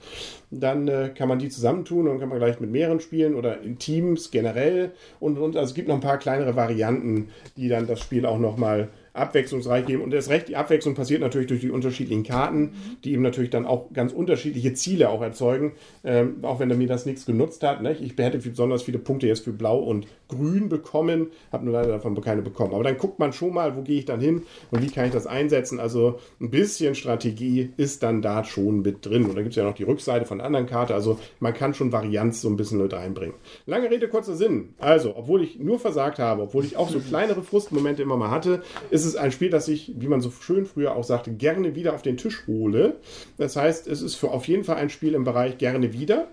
dann 0.51 0.89
äh, 0.89 1.11
kann 1.15 1.29
man 1.29 1.39
die 1.39 1.49
zusammentun 1.49 2.09
und 2.09 2.19
kann 2.19 2.29
man 2.29 2.39
gleich 2.39 2.59
mit 2.61 2.71
mehreren 2.71 3.01
spielen 3.01 3.35
oder 3.35 3.61
in 3.61 3.79
Teams 3.79 4.31
generell. 4.31 4.93
Und, 5.21 5.39
und 5.39 5.57
also 5.57 5.71
es 5.71 5.75
gibt 5.75 5.89
noch 5.89 5.95
ein 5.95 6.01
paar 6.01 6.19
kleinere 6.19 6.57
Varianten, 6.57 7.29
die 7.57 7.69
dann 7.69 7.87
das 7.87 8.01
Spiel 8.01 8.27
auch 8.27 8.39
nochmal 8.39 8.89
abwechslungsreich 9.13 9.87
geben. 9.87 10.03
Und 10.03 10.15
erst 10.15 10.31
recht, 10.31 10.49
die 10.49 10.57
Abwechslung 10.57 10.95
passiert 10.95 11.21
natürlich 11.21 11.49
durch 11.49 11.61
die 11.61 11.71
unterschiedlichen 11.71 12.23
Karten, 12.23 12.73
die 13.05 13.13
eben 13.13 13.23
natürlich 13.23 13.51
dann 13.51 13.67
auch 13.67 13.93
ganz 13.93 14.13
unterschiedliche 14.13 14.75
Ziele 14.75 15.11
auch 15.11 15.23
erzeugen. 15.23 15.73
Ähm, 16.05 16.37
auch 16.43 16.61
wenn 16.61 16.71
er 16.71 16.77
mir 16.77 16.87
das 16.87 17.07
nichts 17.07 17.27
genutzt 17.27 17.63
hat. 17.63 17.83
Ne? 17.83 17.97
Ich 18.01 18.17
hätte 18.17 18.39
besonders 18.39 18.83
viele 18.83 18.99
Punkte 18.99 19.27
jetzt 19.27 19.45
für 19.45 19.53
Blau 19.53 19.79
und 19.79 20.07
Grün 20.29 20.69
bekommen, 20.69 21.29
habe 21.51 21.65
nur 21.65 21.75
leider 21.75 21.89
davon 21.89 22.19
keine 22.21 22.43
bekommen. 22.43 22.75
Aber 22.75 22.85
dann 22.85 22.99
guckt 22.99 23.19
man 23.19 23.33
schon 23.33 23.55
mal, 23.55 23.77
wo 23.77 23.83
gehe 23.83 23.99
ich 23.99 24.05
dann 24.05 24.21
hin 24.21 24.43
und 24.71 24.83
wie 24.83 24.89
kann 24.89 25.07
ich 25.07 25.13
das 25.13 25.27
einsetzen. 25.27 25.81
Also 25.81 26.19
ein 26.41 26.51
bisschen 26.51 26.95
Strategie 26.95 27.71
ist 27.77 28.03
dann 28.03 28.23
da 28.23 28.45
schon 28.45 28.83
mit 28.83 29.05
drin. 29.05 29.25
Und 29.25 29.37
da 29.37 29.43
gibt 29.43 29.51
es 29.51 29.57
ja 29.57 29.65
noch 29.65 29.75
die 29.75 29.83
Rückseite 29.83 30.27
von 30.27 30.39
der 30.39 30.47
anderen 30.47 30.67
Karte. 30.67 30.95
Also 30.95 31.19
man 31.41 31.55
kann 31.55 31.75
schon 31.75 31.93
Varianz 31.93 32.41
so 32.41 32.49
ein 32.49 32.57
bisschen 32.57 32.81
mit 32.81 32.93
reinbringen. 32.93 33.35
Lange 33.67 33.91
Rede, 33.91 34.09
kurzer 34.09 34.37
Sinn. 34.37 34.75
Also, 34.79 35.17
obwohl 35.17 35.43
ich 35.43 35.59
nur 35.59 35.79
versagt 35.79 36.19
habe, 36.19 36.43
obwohl 36.43 36.65
ich 36.65 36.77
auch 36.77 36.89
so 36.89 37.01
kleinere 37.09 37.43
Frustmomente 37.43 38.03
immer 38.03 38.17
mal 38.17 38.31
hatte, 38.31 38.63
ist 38.91 39.00
es 39.05 39.17
ein 39.17 39.33
Spiel, 39.33 39.51
das 39.51 39.69
ich, 39.69 39.93
wie 39.97 40.09
man 40.09 40.21
so 40.21 40.31
schön 40.31 40.67
früher 40.67 40.95
auch 40.97 41.05
sagte, 41.05 41.33
gerne 41.33 41.75
wieder 41.75 41.95
auf 41.95 42.03
den 42.03 42.17
Tisch 42.17 42.47
hole. 42.47 42.97
Das 43.37 43.57
heißt, 43.57 43.87
es 43.87 44.03
ist 44.03 44.17
für 44.17 44.31
auf 44.31 44.47
jeden 44.49 44.65
Fall 44.65 44.77
ein 44.77 44.91
Spiel 44.91 45.15
im 45.15 45.25
Bereich 45.25 45.59
gerne 45.59 45.93
wieder. 45.93 46.29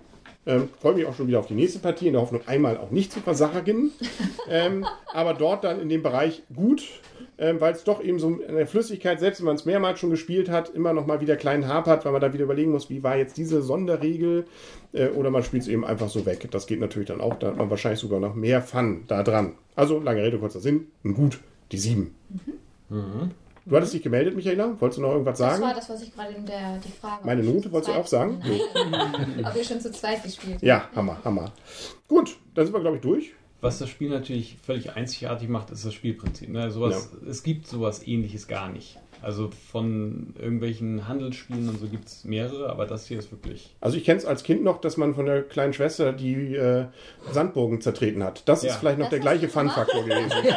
Ähm, 0.47 0.69
Freue 0.79 0.95
mich 0.95 1.05
auch 1.05 1.13
schon 1.13 1.27
wieder 1.27 1.39
auf 1.39 1.47
die 1.47 1.55
nächste 1.55 1.79
Partie, 1.79 2.07
in 2.07 2.13
der 2.13 2.21
Hoffnung, 2.21 2.41
einmal 2.45 2.77
auch 2.77 2.89
nicht 2.89 3.11
zu 3.11 3.19
versagen. 3.19 3.91
ähm, 4.49 4.85
aber 5.13 5.33
dort 5.33 5.65
dann 5.65 5.81
in 5.81 5.89
dem 5.89 6.01
Bereich 6.01 6.41
gut, 6.55 6.83
ähm, 7.37 7.59
weil 7.59 7.73
es 7.73 7.83
doch 7.83 8.01
eben 8.01 8.17
so 8.17 8.29
in 8.29 8.55
der 8.55 8.65
Flüssigkeit, 8.65 9.19
selbst 9.19 9.41
wenn 9.41 9.47
man 9.47 9.57
es 9.57 9.65
mehrmals 9.65 9.99
schon 9.99 10.09
gespielt 10.09 10.49
hat, 10.49 10.69
immer 10.69 10.93
noch 10.93 11.05
mal 11.05 11.19
wieder 11.19 11.35
kleinen 11.35 11.67
hapert, 11.67 12.05
weil 12.05 12.13
man 12.13 12.21
dann 12.21 12.31
wieder 12.31 12.45
überlegen 12.45 12.71
muss, 12.71 12.89
wie 12.89 13.03
war 13.03 13.17
jetzt 13.17 13.35
diese 13.35 13.61
Sonderregel 13.61 14.45
äh, 14.93 15.09
oder 15.09 15.31
man 15.31 15.43
spielt 15.43 15.63
es 15.63 15.67
eben 15.67 15.83
einfach 15.83 16.07
so 16.07 16.25
weg. 16.25 16.47
Das 16.49 16.65
geht 16.65 16.79
natürlich 16.79 17.09
dann 17.09 17.19
auch, 17.19 17.37
da 17.37 17.47
hat 17.47 17.57
man 17.57 17.69
wahrscheinlich 17.69 17.99
sogar 17.99 18.21
noch 18.21 18.33
mehr 18.33 18.61
Fun 18.61 19.03
da 19.09 19.23
dran. 19.23 19.53
Also, 19.75 19.99
lange 19.99 20.23
Rede, 20.23 20.39
kurzer 20.39 20.61
Sinn, 20.61 20.87
ein 21.03 21.13
gut, 21.13 21.39
die 21.71 21.77
sieben. 21.77 22.15
Du 22.89 23.75
hattest 23.75 23.93
dich 23.93 24.01
gemeldet, 24.01 24.35
Michaela? 24.35 24.79
Wolltest 24.79 24.97
du 24.99 25.01
noch 25.01 25.11
irgendwas 25.11 25.37
Das 25.37 25.51
sagen? 25.51 25.63
war 25.63 25.73
das, 25.73 25.89
was 25.89 26.01
ich 26.01 26.13
gerade 26.13 26.33
in 26.33 26.45
der 26.45 26.77
die 26.77 26.91
Frage. 26.91 27.25
Meine 27.25 27.43
Note 27.43 27.69
wolltest 27.71 27.93
du 27.93 27.99
auch 27.99 28.07
sagen? 28.07 28.39
Nein. 28.39 29.43
Ob 29.45 29.53
wir 29.55 29.63
schon 29.63 29.81
zu 29.81 29.91
zweit 29.91 30.23
gespielt 30.23 30.55
haben. 30.57 30.65
Ja, 30.65 30.89
Hammer, 30.95 31.19
Hammer. 31.25 31.51
Gut, 32.07 32.37
dann 32.55 32.65
sind 32.65 32.73
wir, 32.73 32.79
glaube 32.79 32.95
ich, 32.97 33.01
durch. 33.01 33.33
Was 33.59 33.79
das 33.79 33.89
Spiel 33.89 34.09
natürlich 34.09 34.57
völlig 34.63 34.95
einzigartig 34.95 35.49
macht, 35.49 35.71
ist 35.71 35.83
das 35.83 35.93
Spielprinzip. 35.93 36.47
Ne? 36.49 36.69
Sowas, 36.71 37.09
Es 37.27 37.41
gibt 37.43 37.67
sowas 37.67 38.05
ähnliches 38.07 38.47
gar 38.47 38.69
nicht. 38.69 38.99
Also 39.21 39.49
von 39.71 40.33
irgendwelchen 40.39 41.07
Handelsspielen 41.07 41.67
und 41.69 41.79
so 41.79 41.87
gibt 41.87 42.07
es 42.07 42.23
mehrere, 42.23 42.69
aber 42.69 42.85
das 42.85 43.07
hier 43.07 43.19
ist 43.19 43.31
wirklich. 43.31 43.75
Also 43.81 43.97
ich 43.97 44.03
kenne 44.03 44.19
es 44.19 44.25
als 44.25 44.43
Kind 44.43 44.63
noch, 44.63 44.79
dass 44.79 44.95
man 44.97 45.15
von 45.15 45.25
der 45.25 45.41
kleinen 45.43 45.73
Schwester 45.73 46.13
die 46.13 46.55
äh, 46.55 46.85
Sandburgen 47.31 47.81
zertreten 47.81 48.23
hat. 48.23 48.47
Das 48.47 48.63
Ja. 48.63 48.69
ist 48.71 48.77
vielleicht 48.77 48.99
noch 48.99 49.05
Das 49.05 49.11
der 49.11 49.19
gleiche? 49.19 49.49
Fun-Faktor 49.49 50.03
gewesen. 50.03 50.31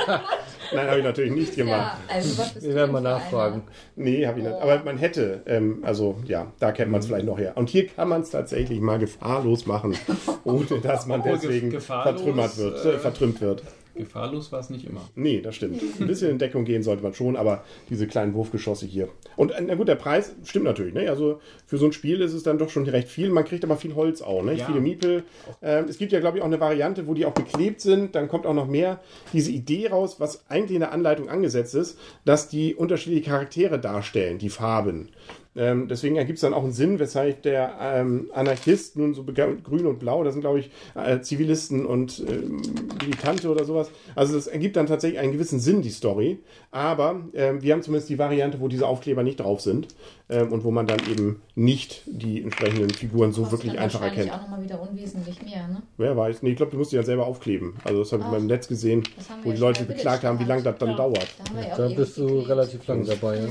Nein, 0.72 0.86
habe 0.88 0.98
ich 0.98 1.04
natürlich 1.04 1.32
nicht 1.32 1.56
gemacht. 1.56 1.98
Ja, 2.08 2.14
also 2.14 2.38
was 2.38 2.62
Wir 2.62 2.74
werden 2.74 2.92
mal 2.92 3.00
nachfragen. 3.00 3.62
Nee, 3.96 4.24
habe 4.26 4.38
ich 4.38 4.44
nicht. 4.46 4.56
Aber 4.56 4.82
man 4.84 4.98
hätte, 4.98 5.42
ähm, 5.46 5.78
also 5.82 6.16
ja, 6.26 6.52
da 6.60 6.70
kennt 6.70 6.92
man 6.92 7.00
es 7.00 7.06
vielleicht 7.06 7.26
noch 7.26 7.38
her. 7.38 7.56
Und 7.56 7.68
hier 7.70 7.88
kann 7.88 8.08
man 8.08 8.20
es 8.20 8.30
tatsächlich 8.30 8.80
mal 8.80 8.98
gefahrlos 9.00 9.66
machen, 9.66 9.96
ohne 10.44 10.66
dass 10.82 11.06
man 11.06 11.22
deswegen 11.22 11.80
vertrümmert 11.80 12.56
wird, 12.56 12.84
äh, 12.84 12.90
äh, 12.94 12.98
vertrümmt 12.98 13.40
wird. 13.40 13.62
Gefahrlos 13.94 14.52
war 14.52 14.60
es 14.60 14.70
nicht 14.70 14.86
immer. 14.86 15.08
Nee, 15.14 15.40
das 15.40 15.56
stimmt. 15.56 15.82
Ein 16.00 16.06
bisschen 16.06 16.30
in 16.30 16.38
Deckung 16.38 16.64
gehen 16.64 16.82
sollte 16.82 17.02
man 17.02 17.14
schon, 17.14 17.36
aber 17.36 17.64
diese 17.88 18.06
kleinen 18.06 18.34
Wurfgeschosse 18.34 18.86
hier. 18.86 19.08
Und 19.36 19.52
äh, 19.52 19.60
na 19.60 19.74
gut, 19.74 19.88
der 19.88 19.96
Preis 19.96 20.32
stimmt 20.44 20.64
natürlich. 20.64 20.94
Ne? 20.94 21.08
Also 21.08 21.40
für 21.66 21.78
so 21.78 21.86
ein 21.86 21.92
Spiel 21.92 22.20
ist 22.20 22.32
es 22.32 22.42
dann 22.42 22.58
doch 22.58 22.70
schon 22.70 22.86
recht 22.88 23.08
viel. 23.08 23.30
Man 23.30 23.44
kriegt 23.44 23.64
aber 23.64 23.76
viel 23.76 23.94
Holz 23.94 24.22
auch, 24.22 24.42
ne? 24.42 24.54
Ja. 24.54 24.66
viele 24.66 24.80
Miepel. 24.80 25.24
Ähm, 25.62 25.86
es 25.88 25.98
gibt 25.98 26.12
ja, 26.12 26.20
glaube 26.20 26.38
ich, 26.38 26.42
auch 26.42 26.46
eine 26.46 26.60
Variante, 26.60 27.06
wo 27.06 27.14
die 27.14 27.26
auch 27.26 27.32
beklebt 27.32 27.80
sind. 27.80 28.14
Dann 28.14 28.28
kommt 28.28 28.46
auch 28.46 28.54
noch 28.54 28.68
mehr 28.68 29.00
diese 29.32 29.50
Idee 29.50 29.88
raus, 29.88 30.20
was 30.20 30.48
eigentlich 30.48 30.74
in 30.76 30.80
der 30.80 30.92
Anleitung 30.92 31.28
angesetzt 31.28 31.74
ist, 31.74 31.98
dass 32.24 32.48
die 32.48 32.74
unterschiedliche 32.74 33.28
Charaktere 33.28 33.78
darstellen, 33.78 34.38
die 34.38 34.50
Farben. 34.50 35.08
Ähm, 35.56 35.88
deswegen 35.88 36.14
ergibt 36.16 36.36
es 36.38 36.42
dann 36.42 36.54
auch 36.54 36.62
einen 36.62 36.72
Sinn, 36.72 36.98
weshalb 37.00 37.42
der 37.42 37.74
ähm, 37.80 38.30
Anarchist 38.32 38.96
nun 38.96 39.14
so 39.14 39.24
grün 39.24 39.86
und 39.86 39.98
blau, 39.98 40.22
das 40.22 40.34
sind 40.34 40.42
glaube 40.42 40.60
ich 40.60 40.70
äh, 40.94 41.20
Zivilisten 41.20 41.84
und 41.86 42.22
ähm, 42.28 42.62
Militante 43.00 43.48
oder 43.50 43.64
sowas. 43.64 43.90
Also 44.14 44.34
das 44.34 44.46
ergibt 44.46 44.76
dann 44.76 44.86
tatsächlich 44.86 45.18
einen 45.18 45.32
gewissen 45.32 45.58
Sinn, 45.58 45.82
die 45.82 45.90
Story. 45.90 46.38
Aber 46.70 47.20
ähm, 47.34 47.62
wir 47.62 47.72
haben 47.72 47.82
zumindest 47.82 48.08
die 48.10 48.18
Variante, 48.18 48.60
wo 48.60 48.68
diese 48.68 48.86
Aufkleber 48.86 49.24
nicht 49.24 49.40
drauf 49.40 49.60
sind 49.60 49.88
ähm, 50.28 50.52
und 50.52 50.62
wo 50.62 50.70
man 50.70 50.86
dann 50.86 51.00
eben 51.10 51.42
nicht 51.56 52.02
die 52.06 52.42
entsprechenden 52.42 52.90
Figuren 52.90 53.32
so 53.32 53.42
Kostet 53.42 53.58
wirklich 53.58 53.72
dann 53.74 53.82
einfach 53.82 54.02
erkennt. 54.02 54.32
auch 54.32 54.42
nochmal 54.42 54.62
wieder 54.62 54.80
unwesentlich 54.80 55.42
mehr, 55.42 55.66
ne? 55.66 55.82
Wer 55.96 56.16
weiß. 56.16 56.42
Nee, 56.44 56.50
ich 56.50 56.56
glaube, 56.56 56.70
du 56.70 56.78
musst 56.78 56.92
die 56.92 56.96
dann 56.96 57.04
selber 57.04 57.26
aufkleben. 57.26 57.74
Also 57.82 57.98
das 58.00 58.12
habe 58.12 58.22
ich 58.22 58.26
Ach. 58.28 58.32
mal 58.32 58.38
im 58.40 58.46
Netz 58.46 58.68
gesehen, 58.68 59.02
Das 59.16 59.26
wo 59.42 59.50
die 59.50 59.56
ja 59.56 59.60
Leute 59.60 59.78
schon 59.80 59.88
bei 59.88 59.94
beklagt 59.94 60.22
haben, 60.22 60.38
wie 60.38 60.44
lange 60.44 60.62
das 60.62 60.78
dann 60.78 60.90
Ja. 60.90 60.96
dauert. 60.96 61.26
Da 61.52 61.60
ja 61.60 61.76
Da 61.76 61.88
bist 61.88 62.16
du 62.18 62.38
relativ 62.40 62.86
lang 62.86 63.04
dabei. 63.04 63.38
Ja. 63.38 63.48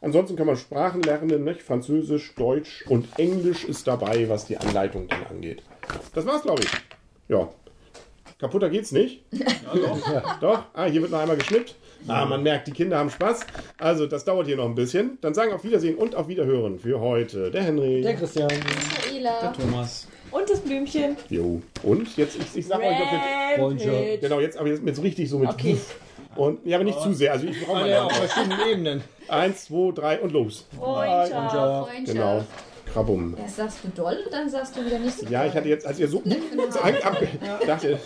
Ja. 0.00 0.06
Ansonsten 0.06 0.36
kann 0.36 0.46
man 0.46 0.56
Sprachen 0.56 1.02
lernen, 1.02 1.44
nicht? 1.44 1.62
Französisch, 1.62 2.34
Deutsch 2.36 2.84
und 2.88 3.06
Englisch 3.18 3.64
ist 3.64 3.86
dabei, 3.86 4.28
was 4.28 4.46
die 4.46 4.56
Anleitung 4.56 5.08
dann 5.08 5.24
angeht. 5.26 5.62
Das 6.14 6.26
war's, 6.26 6.42
glaube 6.42 6.62
ich. 6.62 6.70
Ja. 7.28 7.48
Kaputter 8.38 8.68
geht's 8.68 8.92
nicht. 8.92 9.24
Doch. 10.40 10.64
Ah, 10.74 10.84
hier 10.84 11.00
wird 11.00 11.10
noch 11.10 11.20
einmal 11.20 11.36
geschnippt. 11.36 11.76
Ah, 12.06 12.26
man 12.26 12.42
merkt, 12.42 12.66
die 12.66 12.72
Kinder 12.72 12.98
haben 12.98 13.08
Spaß. 13.08 13.40
Also, 13.78 14.06
das 14.06 14.24
dauert 14.24 14.46
hier 14.46 14.56
noch 14.56 14.66
ein 14.66 14.74
bisschen. 14.74 15.16
Dann 15.22 15.32
sagen 15.32 15.52
auf 15.52 15.64
Wiedersehen 15.64 15.94
und 15.94 16.14
auf 16.14 16.28
Wiederhören 16.28 16.78
für 16.78 17.00
heute 17.00 17.50
der 17.50 17.62
Henry. 17.62 18.02
Der 18.02 18.14
Christian. 18.14 18.48
Michaela. 18.48 19.52
Thomas. 19.52 20.06
Und 20.30 20.50
das 20.50 20.60
Blümchen. 20.60 21.16
Jo. 21.30 21.62
Und 21.82 22.16
jetzt, 22.16 22.36
ich, 22.36 22.58
ich 22.58 22.66
sag 22.66 22.80
euch 22.80 22.98
noch 22.98 23.12
jetzt, 23.12 23.58
Freundschaft. 23.58 24.20
genau, 24.20 24.40
jetzt, 24.40 24.58
aber 24.58 24.68
jetzt, 24.68 24.82
jetzt 24.84 25.02
richtig 25.02 25.30
so 25.30 25.38
mit. 25.38 25.48
Okay. 25.48 25.78
Und, 26.36 26.66
ja, 26.66 26.76
aber 26.76 26.84
nicht 26.84 27.00
zu 27.00 27.14
sehr. 27.14 27.32
Also, 27.32 27.46
ich 27.46 27.64
brauche 27.64 27.80
mal. 27.88 28.10
verschiedenen 28.10 28.68
Ebenen. 28.68 29.04
Eins, 29.28 29.64
zwei, 29.66 29.92
drei 29.92 30.20
und 30.20 30.32
los. 30.32 30.66
Freundschaft. 30.78 31.52
Freundschaft. 31.52 32.06
Genau. 32.06 32.44
Krabum. 32.92 33.34
Erst 33.36 33.56
sagst 33.56 33.78
du 33.82 33.88
doll 33.88 34.16
und 34.24 34.32
dann 34.32 34.48
sagst 34.48 34.76
du 34.76 34.84
wieder 34.84 34.98
nicht 34.98 35.18
so 35.18 35.26
Ja, 35.26 35.44
ich 35.46 35.54
hatte 35.54 35.68
jetzt, 35.68 35.86
als 35.86 35.98
ihr 35.98 36.06
so 36.06 36.22
Angst 36.82 37.04
ab, 37.04 37.16
dachte, 37.66 37.98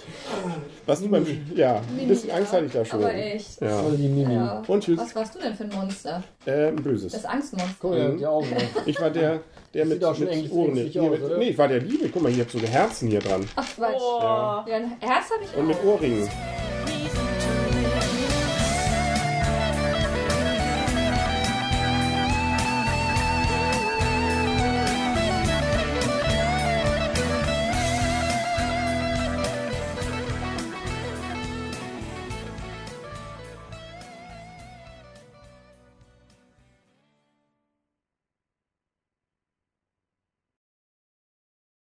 was 0.87 1.01
du 1.03 1.09
beim, 1.09 1.27
ja, 1.55 1.83
ein 1.99 2.09
bisschen 2.09 2.31
Angst 2.31 2.53
hatte 2.53 2.65
ich 2.67 2.73
da 2.73 2.85
schon. 2.85 3.01
Aber 3.01 3.13
echt. 3.13 3.61
Ja. 3.61 3.83
Voll 3.83 3.97
die 3.97 4.09
Mimi. 4.09 4.35
Ja. 4.35 4.63
Und 4.67 4.83
tschüss. 4.83 4.99
Was 4.99 5.15
warst 5.15 5.35
du 5.35 5.41
denn 5.41 5.55
für 5.55 5.65
ein 5.65 5.71
Monster? 5.75 6.23
Äh, 6.47 6.69
ein 6.69 6.77
böses. 6.77 7.13
Das 7.13 7.25
Angstmonster. 7.27 7.75
Guck 7.81 7.91
mal, 7.91 8.17
die 8.17 8.27
Augen. 8.27 8.49
Ich 8.87 8.99
war 9.01 9.11
der, 9.11 9.41
der 9.75 9.85
mit, 9.85 10.03
auch 10.03 10.15
schon 10.15 10.27
mit 10.27 10.51
Ohren. 10.53 10.73
Nee, 10.73 10.99
aus, 10.99 11.11
mit, 11.11 11.39
nee, 11.39 11.49
ich 11.51 11.59
war 11.59 11.69
der 11.69 11.81
Liebe. 11.81 12.09
Guck 12.09 12.23
mal, 12.23 12.33
hier 12.33 12.45
habt 12.45 12.53
so 12.53 12.61
Herzen 12.61 13.09
hier 13.09 13.21
dran. 13.21 13.45
Ach 13.57 13.67
Quatsch. 13.77 14.01
Oh. 14.01 14.21
Ja, 14.71 14.77
ein 14.77 14.97
Herz 15.01 15.25
habe 15.31 15.45
ich 15.45 15.55
Und 15.57 15.65
auch. 15.65 15.69
mit 15.69 15.85
Ohrringen. 15.85 16.29